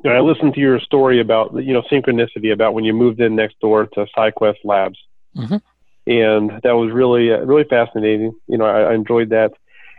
[0.05, 3.59] I listened to your story about you know synchronicity about when you moved in next
[3.61, 4.99] door to SciQuest Labs,
[5.37, 5.61] Mhm.
[6.07, 8.33] and that was really uh, really fascinating.
[8.47, 9.53] You know, I, I enjoyed that.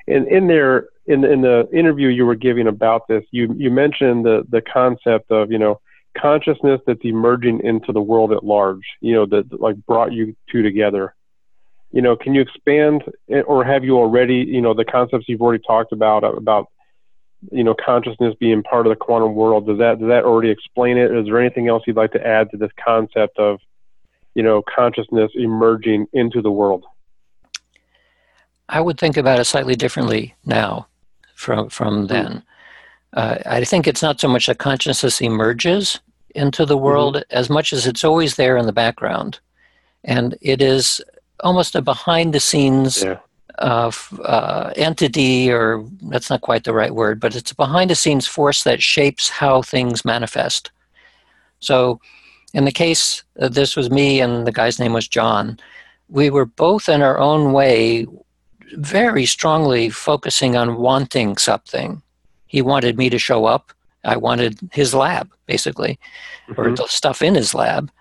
[0.08, 4.26] And in there, in in the interview you were giving about this, you you mentioned
[4.26, 5.80] the the concept of you know
[6.18, 8.86] consciousness that's emerging into the world at large.
[9.00, 11.14] You know, that like brought you two together.
[11.92, 14.36] You know, can you expand, eh, or have you already?
[14.36, 16.68] You know, the concepts you've already talked about about
[17.52, 19.68] you know consciousness being part of the quantum world.
[19.68, 21.12] Does that does that already explain it?
[21.12, 23.60] Is there anything else you'd like to add to this concept of
[24.36, 26.86] you know consciousness emerging into the world?
[28.70, 30.88] I would think about it slightly differently now
[31.36, 32.44] from from then.
[33.14, 36.00] Uh, I think it's not so much that consciousness emerges
[36.34, 39.40] into the world as much as it's always there in the background,
[40.06, 41.02] and it is
[41.42, 43.18] almost a behind the scenes Yeah.
[43.58, 47.96] of uh, entity, or that's not quite the right word, but it's a behind the
[47.96, 50.72] scenes force that shapes how things manifest.
[51.60, 52.00] So,
[52.54, 55.58] in the case, uh, this was me and the guy's name was John.
[56.10, 58.06] We were both in our own way
[58.76, 62.02] very strongly focusing on wanting something.
[62.48, 63.72] He wanted me to show up.
[64.04, 66.00] I wanted his lab, basically,
[66.58, 66.78] or Mhm.
[66.78, 67.92] the stuff in his lab.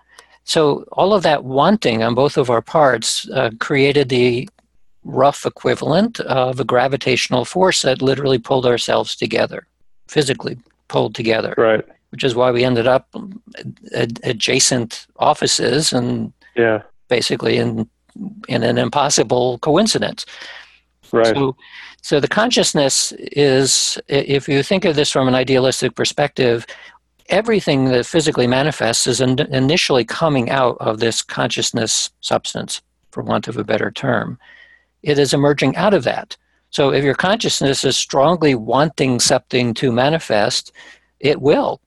[0.43, 4.49] So all of that wanting on both of our parts uh, created the
[5.03, 9.67] rough equivalent of a gravitational force that literally pulled ourselves together,
[10.07, 11.85] physically pulled together, Right.
[12.11, 13.07] Which is why we ended up
[13.95, 16.81] ad- adjacent offices and Yeah.
[17.09, 17.89] basically in
[18.49, 20.25] in an impossible coincidence.
[21.13, 21.27] Right.
[21.27, 21.55] So,
[22.01, 26.65] so the consciousness is, if you think of this from an idealistic perspective,
[27.29, 32.81] everything that physically manifests is in, initially coming out of this consciousness substance,
[33.11, 34.37] for want of a better term.
[35.03, 36.35] It is emerging out of that.
[36.69, 40.71] So if your consciousness is strongly wanting something to manifest,
[41.21, 41.79] it will.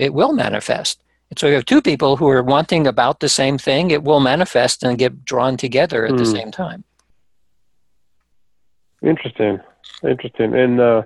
[0.00, 1.02] It will manifest.
[1.28, 4.20] And so you have two people who are wanting about the same thing, it will
[4.20, 6.18] manifest and get drawn together at mm.
[6.18, 6.36] the hmm.
[6.36, 6.84] same time.
[9.02, 9.60] Interesting.
[10.02, 10.54] Interesting.
[10.54, 11.02] And uh,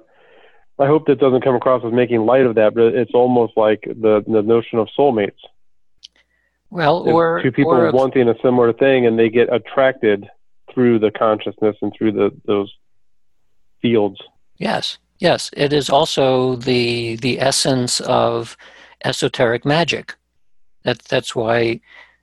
[0.78, 3.82] I hope that doesn't come across as making light of that, but it's almost like
[3.82, 5.32] the, the notion of soulmates.
[6.70, 10.28] Well, or two people or, wanting a similar thing and they get attracted
[10.72, 12.74] through the consciousness and through the those
[13.80, 14.20] fields.
[14.56, 15.50] Yes, yes.
[15.56, 18.56] It is also the the essence of
[19.04, 20.14] esoteric magic.
[20.82, 21.80] That that's why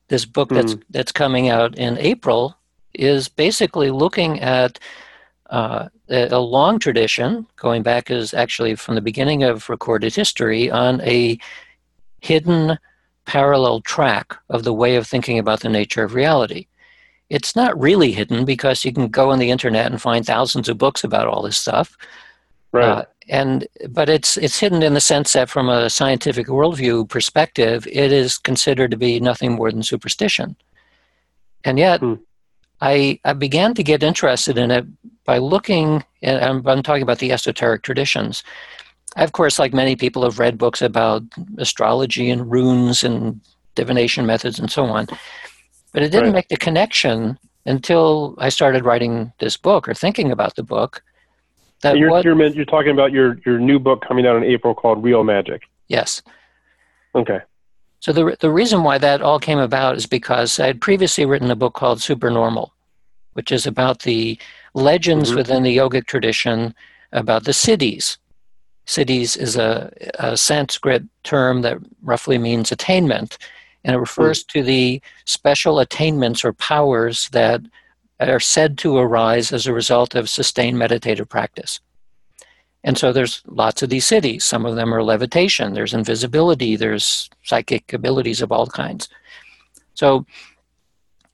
[0.07, 0.84] this book that's mm.
[0.89, 2.55] that's coming out in April
[2.93, 4.79] is basically looking at
[5.49, 11.01] uh, a long tradition going back is actually from the beginning of recorded history on
[11.01, 11.38] a
[12.19, 12.77] hidden
[13.25, 16.67] parallel track of the way of thinking about the nature of reality.
[17.29, 20.77] It's not really hidden because you can go on the internet and find thousands of
[20.77, 21.97] books about all this stuff.
[22.71, 22.86] Right.
[22.86, 27.88] Uh, and but it's it's hidden in the sense that from a scientific worldview perspective,
[27.88, 30.55] it is considered to be nothing more than superstition.
[31.63, 32.15] And yet, hmm.
[32.82, 34.86] I, I began to get interested in it
[35.23, 38.43] by looking, and I'm, I'm talking about the esoteric traditions.
[39.15, 41.23] I, of course, like many people, have read books about
[41.57, 43.39] astrology and runes and
[43.75, 45.07] divination methods and so on.
[45.93, 46.36] But it didn't right.
[46.36, 51.03] make the connection until I started writing this book or thinking about the book.
[51.82, 54.73] That you're, what, you're, you're talking about your, your new book coming out in April
[54.75, 55.63] called Real Magic.
[55.88, 56.21] Yes.
[57.15, 57.39] Okay.
[57.99, 61.51] So the, the reason why that all came about is because I had previously written
[61.51, 62.73] a book called Supernormal,
[63.34, 64.39] which is about the
[64.73, 65.38] legends mm-hmm.
[65.38, 66.73] within the yogic tradition
[67.11, 68.17] about the siddhis.
[68.88, 73.38] Siddhis is a, a Sanskrit term that roughly means attainment
[73.84, 77.61] and it refers to the special attainments or powers that
[78.30, 81.80] are said to arise as a result of sustained meditative practice.
[82.84, 84.41] And so there's lots of these siddhis.
[84.41, 89.07] Some of them are levitation, there's invisibility, there's psychic abilities of all kinds.
[89.93, 90.26] So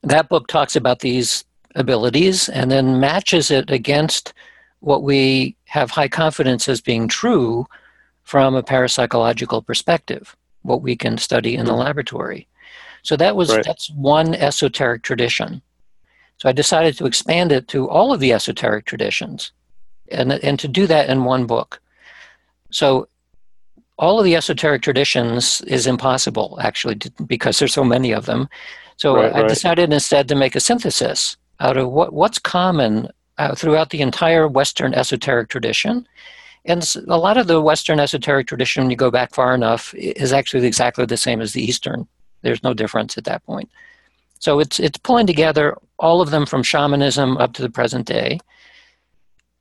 [0.02, 4.34] that book talks about these abilities and then matches it against
[4.80, 7.66] what we have high confidence as being true
[8.24, 12.46] from a parapsychological perspective what we can study in the laboratory.
[13.02, 13.64] So that was right.
[13.64, 15.62] that's one esoteric tradition.
[16.38, 19.52] So I decided to expand it to all of the esoteric traditions,
[20.10, 21.80] and and to do that in one book.
[22.70, 23.08] So
[23.98, 28.48] all of the esoteric traditions is impossible actually to, because there's so many of them.
[28.96, 29.48] So right, I right.
[29.48, 33.08] decided instead to make a synthesis out of what what's common
[33.38, 36.06] uh, throughout the entire Western esoteric tradition
[36.68, 40.32] and a lot of the Western esoteric tradition, when you go back far enough, is
[40.34, 42.06] actually exactly the same as the Eastern.
[42.42, 43.70] There's no difference at that point.
[44.38, 48.38] So it's it's pulling together all of them from shamanism up to the present day,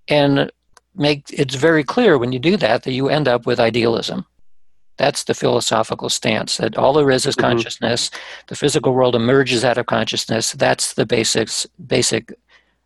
[0.07, 0.51] and
[0.95, 4.25] make it's very clear when you do that that you end up with idealism.
[4.97, 7.47] That's the philosophical stance that all there is is mm-hmm.
[7.47, 8.09] consciousness.
[8.47, 10.53] The physical world emerges out of consciousness.
[10.53, 12.33] That's the basics basic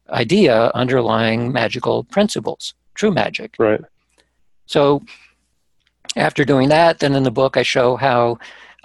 [0.10, 3.56] idea underlying magical principles, true magic.
[3.58, 3.82] Right.
[4.66, 5.04] So
[6.16, 8.38] after doing that, then in the book I show how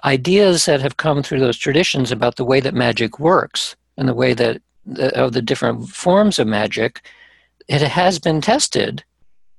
[0.05, 4.15] ideas that have come through those traditions about the way that magic works and the
[4.15, 7.03] way that the, of the different forms of magic,
[7.69, 9.03] it has been tested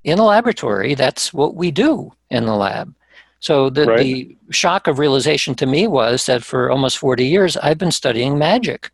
[0.04, 0.94] in a laboratory.
[0.94, 2.94] That's what we do in the lab.
[3.40, 3.98] So the, right.
[3.98, 8.38] the shock of realization to me was that for almost 40 years I've been studying
[8.38, 8.90] magic.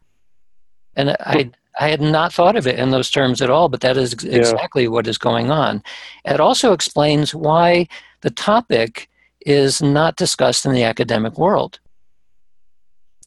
[0.97, 3.97] And I I had not thought of it in those terms at all, but that
[3.97, 4.36] is yeah.
[4.36, 5.82] exactly what is going on.
[6.24, 7.88] It also explains why
[8.20, 9.09] the topic
[9.45, 11.78] is not discussed in the academic world.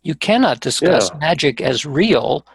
[0.03, 1.17] You cannot discuss yeah.
[1.19, 2.45] magic as real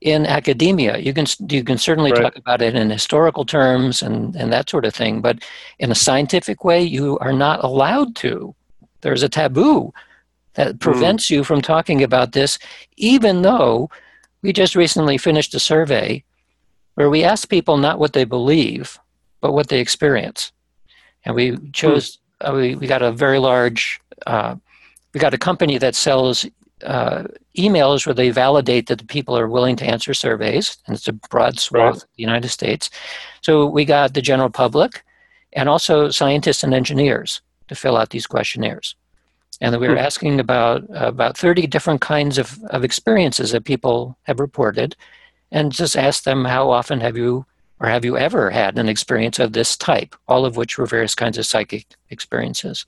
[0.00, 0.98] in academia.
[0.98, 2.22] You can you can certainly right.
[2.22, 5.38] talk about it in historical terms and, and that sort of thing, but
[5.78, 8.54] in a scientific way, you are not allowed to.
[9.00, 9.92] There's a taboo
[10.54, 10.78] that hmm.
[10.78, 11.30] prevents mm.
[11.30, 12.58] you from talking about this,
[12.96, 13.88] even though
[14.42, 16.22] we just recently finished a survey
[16.94, 18.98] where we asked people not what they believe,
[19.40, 20.52] but what they experience.
[21.24, 24.56] And we chose, uh, we, we got a very large, uh,
[25.12, 26.44] we got a company that sells
[26.84, 27.24] uh,
[27.56, 31.12] emails where they validate that the people are willing to answer surveys, and it's a
[31.12, 31.94] broad swath right.
[31.96, 32.90] of the United States.
[33.40, 35.02] So we got the general public
[35.52, 38.94] and also scientists and engineers to fill out these questionnaires
[39.60, 40.00] and we were hmm.
[40.00, 44.96] asking about about 30 different kinds of, of experiences that people have reported
[45.50, 47.46] and just asked them how often have you
[47.80, 51.14] or have you ever had an experience of this type, all of which were various
[51.14, 52.86] kinds of psychic experiences?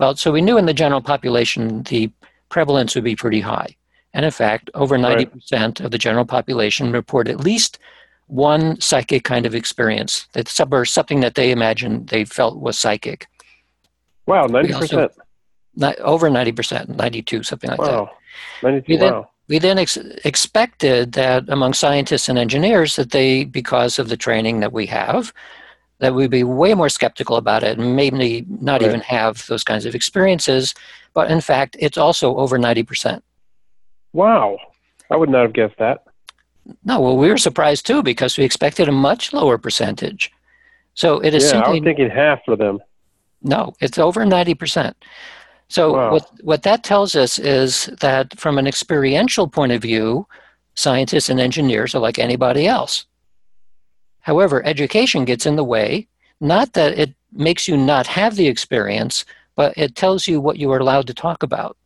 [0.00, 2.10] Well, so we knew in the general population the
[2.48, 3.76] prevalence would be pretty high.
[4.12, 5.80] And in fact, over 90% right.
[5.80, 7.78] of the general population report at least
[8.26, 13.26] one psychic kind of experience, that or something that they imagined they felt was psychic.
[14.26, 14.74] Wow, 90%.
[14.74, 15.10] Also,
[16.00, 18.10] over 90%, 92, something like wow.
[18.62, 18.66] that.
[18.66, 19.30] 92, we then, wow.
[19.48, 24.60] We then ex- expected that among scientists and engineers that they, because of the training
[24.60, 25.32] that we have,
[25.98, 28.88] that we'd be way more skeptical about it and maybe not right.
[28.88, 30.74] even have those kinds of experiences.
[31.14, 33.22] But in fact, it's also over 90%.
[34.12, 34.58] Wow.
[35.10, 36.04] I would not have guessed that.
[36.84, 40.32] No, well, we were surprised too because we expected a much lower percentage.
[40.94, 41.68] So it is yeah, simply.
[41.68, 42.80] I was thinking half for them.
[43.42, 44.94] No, it's over 90%.
[45.68, 46.12] So wow.
[46.12, 50.26] what, what that tells us is that from an experiential point of view,
[50.74, 53.06] scientists and engineers are like anybody else.
[54.20, 56.08] However, education gets in the way,
[56.40, 60.70] not that it makes you not have the experience, but it tells you what you
[60.72, 61.76] are allowed to talk about.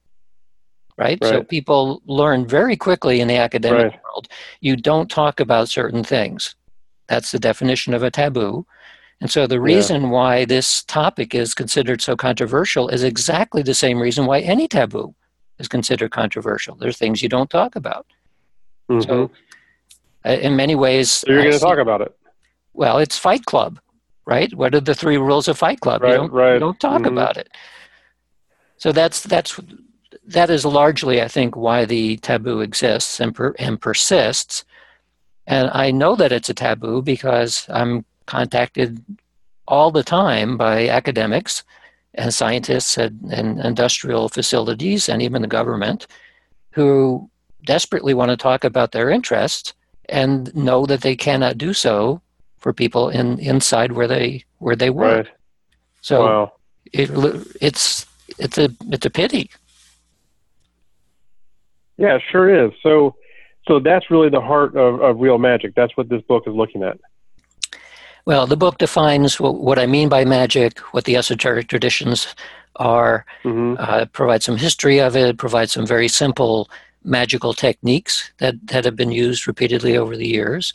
[0.98, 1.18] Right?
[1.22, 1.28] right.
[1.30, 4.00] So people learn very quickly in the academic right.
[4.04, 4.28] world.
[4.60, 6.54] You don't talk about certain things.
[7.08, 8.66] That's the definition of a taboo.
[9.20, 10.08] And so the reason yeah.
[10.08, 15.14] why this topic is considered so controversial is exactly the same reason why any taboo
[15.58, 16.74] is considered controversial.
[16.74, 18.06] There are things you don't talk about.
[18.90, 19.02] Mm-hmm.
[19.02, 19.30] So,
[20.24, 22.16] uh, in many ways, so you're going to talk about it.
[22.72, 23.78] Well, it's Fight Club,
[24.26, 24.52] right?
[24.54, 26.02] What are the three rules of Fight Club?
[26.02, 26.54] Right, you don't, right.
[26.54, 27.12] You don't talk mm-hmm.
[27.12, 27.48] about it.
[28.78, 29.60] So that's that's
[30.26, 34.64] that is largely, I think, why the taboo exists and per, and persists.
[35.46, 39.04] And I know that it's a taboo because I'm contacted
[39.66, 41.64] all the time by academics
[42.14, 46.06] and scientists and, and industrial facilities and even the government
[46.70, 47.28] who
[47.64, 49.74] desperately want to talk about their interests
[50.08, 52.20] and know that they cannot do so
[52.58, 55.26] for people in inside where they where they work.
[55.26, 55.34] Right.
[56.00, 56.52] So wow.
[56.92, 57.10] it,
[57.60, 58.06] it's
[58.38, 59.50] it's a it's a pity.
[61.96, 62.72] Yeah, it sure is.
[62.82, 63.16] So
[63.66, 65.74] so that's really the heart of, of real magic.
[65.74, 66.98] That's what this book is looking at.
[68.26, 72.34] Well, the book defines what, what I mean by magic, what the esoteric traditions
[72.76, 73.76] are, mm-hmm.
[73.78, 76.70] uh, provides some history of it, provides some very simple
[77.02, 80.74] magical techniques that, that have been used repeatedly over the years,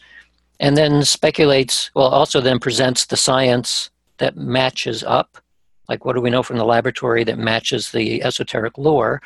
[0.60, 5.38] and then speculates, well, also then presents the science that matches up.
[5.88, 9.22] Like, what do we know from the laboratory that matches the esoteric lore?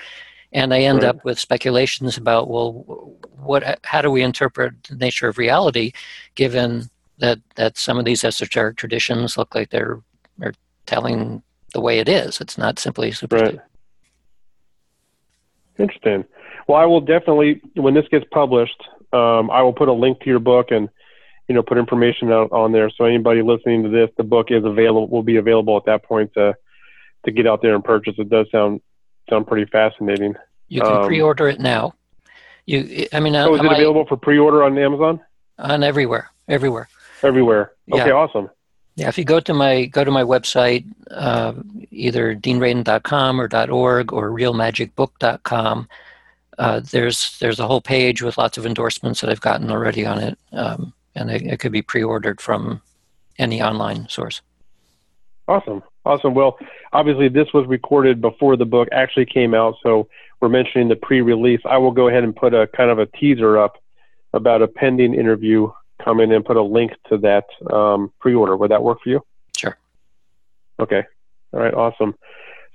[0.52, 1.10] And I end right.
[1.10, 5.92] up with speculations about, well, what, how do we interpret the nature of reality
[6.36, 6.90] given
[7.20, 10.00] that that some of these esoteric traditions look like they're
[10.42, 10.54] are
[10.86, 11.44] telling
[11.74, 12.42] the way it is.
[12.42, 13.58] It's not simply superstition.
[13.58, 13.66] Right.
[15.78, 16.26] Interesting.
[16.68, 18.82] Well, I will definitely when this gets published,
[19.14, 20.90] um, I will put a link to your book and
[21.48, 22.90] you know put information out on there.
[22.90, 25.08] So anybody listening to this, the book is available.
[25.08, 26.56] Will be available at that point to
[27.26, 28.16] to get out there and purchase.
[28.18, 28.82] It does sound
[29.30, 30.36] sound pretty fascinating.
[30.68, 31.96] You can um, pre-order it now.
[32.66, 35.20] You, I mean, oh, is it available I, for pre-order on Amazon?
[35.58, 36.88] On everywhere, everywhere
[37.24, 37.74] everywhere.
[37.92, 38.14] Okay, yeah.
[38.14, 38.50] awesome.
[38.96, 41.54] Yeah, if you go to my go to my website, uh,
[41.90, 45.88] either deanradin.com or .org or realmagicbook.com,
[46.58, 50.20] uh, there's there's a whole page with lots of endorsements that I've gotten already on
[50.20, 52.82] it, um, and it, it could be pre-ordered from
[53.38, 54.42] any online source.
[55.48, 56.34] Awesome, awesome.
[56.34, 56.60] Well,
[56.92, 60.10] obviously this was recorded before the book actually came out, so
[60.42, 61.62] we're mentioning the pre-release.
[61.64, 63.78] I will go ahead and put a kind of a teaser up
[64.34, 65.72] about a pending interview
[66.04, 68.56] come in and put a link to that um, pre-order.
[68.58, 69.22] Would that work for you?
[69.58, 69.78] Sure.
[70.80, 71.04] Okay.
[71.54, 71.74] All right.
[71.74, 72.16] Awesome.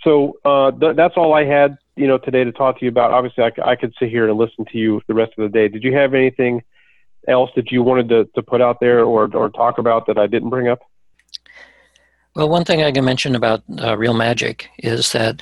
[0.02, 3.12] So uh, th- that's all I had, you know, today to talk to you about.
[3.12, 5.48] Obviously, I, c- I could sit here and listen to you the rest of the
[5.48, 5.68] day.
[5.68, 6.62] Did you have anything
[7.26, 10.26] else that you wanted to, to put out there or, or talk about that I
[10.26, 10.80] didn't bring up?
[12.34, 15.40] Well, one thing I can mention about uh, real magic is that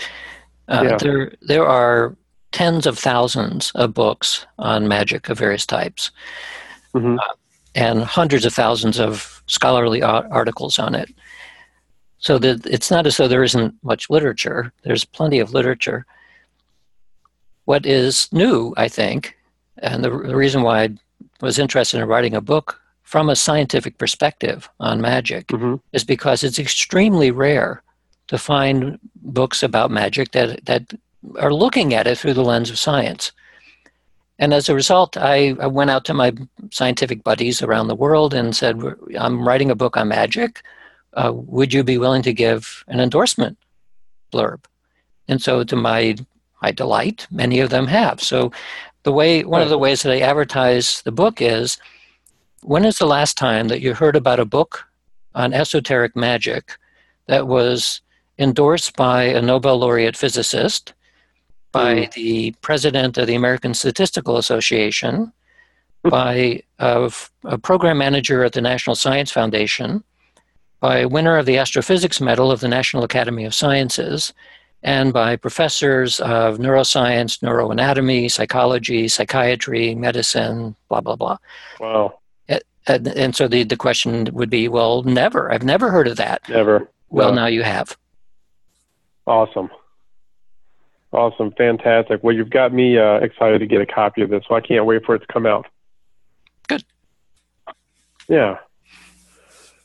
[0.68, 0.97] uh, yeah.
[0.99, 2.16] there there are
[2.53, 6.11] tens of thousands of books on magic of various types.
[6.95, 7.18] Mm-hmm.
[7.18, 7.33] Uh,
[7.75, 11.12] and hundreds of thousands of scholarly articles on it.
[12.18, 14.73] So that it's not as though there isn't much literature.
[14.85, 16.07] There's plenty of literature.
[17.64, 19.37] What is new, I think,
[19.79, 20.89] and the, the reason why I
[21.41, 25.77] was interested in writing a book from a scientific perspective on magic mm-hmm.
[25.93, 27.83] is because it's extremely rare
[28.29, 30.95] to find books about magic that, that
[31.39, 33.33] are looking at it through the lens of science.
[34.43, 36.32] And as a result, I, I, went out to my
[36.72, 38.76] scientific buddies around the world and said,
[39.16, 40.62] I'm writing a book on magic.
[41.12, 43.57] Uh, would you be willing to give an endorsement
[44.32, 44.64] blurb?
[45.28, 46.16] And so, to my,
[46.61, 48.20] my delight, many of them have.
[48.20, 48.51] So,
[49.05, 51.78] the way one of the ways that I advertise the book is
[52.62, 54.82] When is the last time that you heard about a book
[55.36, 56.76] on esoteric magic
[57.28, 58.01] that was
[58.40, 60.95] endorsed by a Nobel laureate physicist,
[61.73, 62.12] by mm.
[62.12, 65.33] the president of the American Statistical Association,
[66.05, 67.11] by a,
[67.45, 70.05] a, program manager at the National Science Foundation,
[70.81, 74.33] by a winner of the Astrophysics Medal of the National Academy of Sciences,
[74.83, 81.39] and by professors of neuroscience, neuroanatomy, psychology, psychiatry, medicine, blah, blah, blah.
[81.79, 82.18] Wow.
[82.89, 85.53] And, and so the, the question would be well, never.
[85.53, 86.43] I've never heard of that.
[86.49, 86.91] Never.
[87.11, 87.43] Well, no.
[87.43, 87.97] now you have.
[89.27, 89.70] Awesome.
[91.13, 91.53] Awesome.
[91.53, 92.23] Fantastic.
[92.23, 94.87] Well, you've got me uh, excited to get a copy of this, so I can't
[94.87, 95.67] wait for it to come out.
[96.69, 96.85] Good.
[98.29, 98.59] Yeah.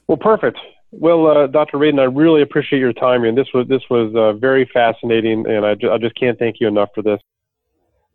[0.07, 0.57] Well, perfect.
[0.91, 1.77] Well, uh, Dr.
[1.77, 5.65] Radin, I really appreciate your time, and this was this was uh, very fascinating, and
[5.65, 7.19] I, ju- I just can't thank you enough for this.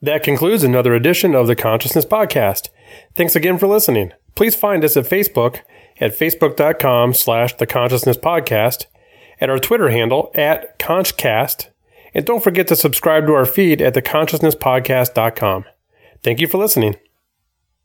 [0.00, 2.70] That concludes another edition of the Consciousness Podcast.
[3.14, 4.12] Thanks again for listening.
[4.34, 5.60] Please find us at Facebook
[6.00, 8.86] at facebook.com slash the consciousness podcast,
[9.40, 11.68] at our Twitter handle at conchcast,
[12.14, 15.64] and don't forget to subscribe to our feed at theconsciousnesspodcast.com.
[16.22, 16.96] Thank you for listening.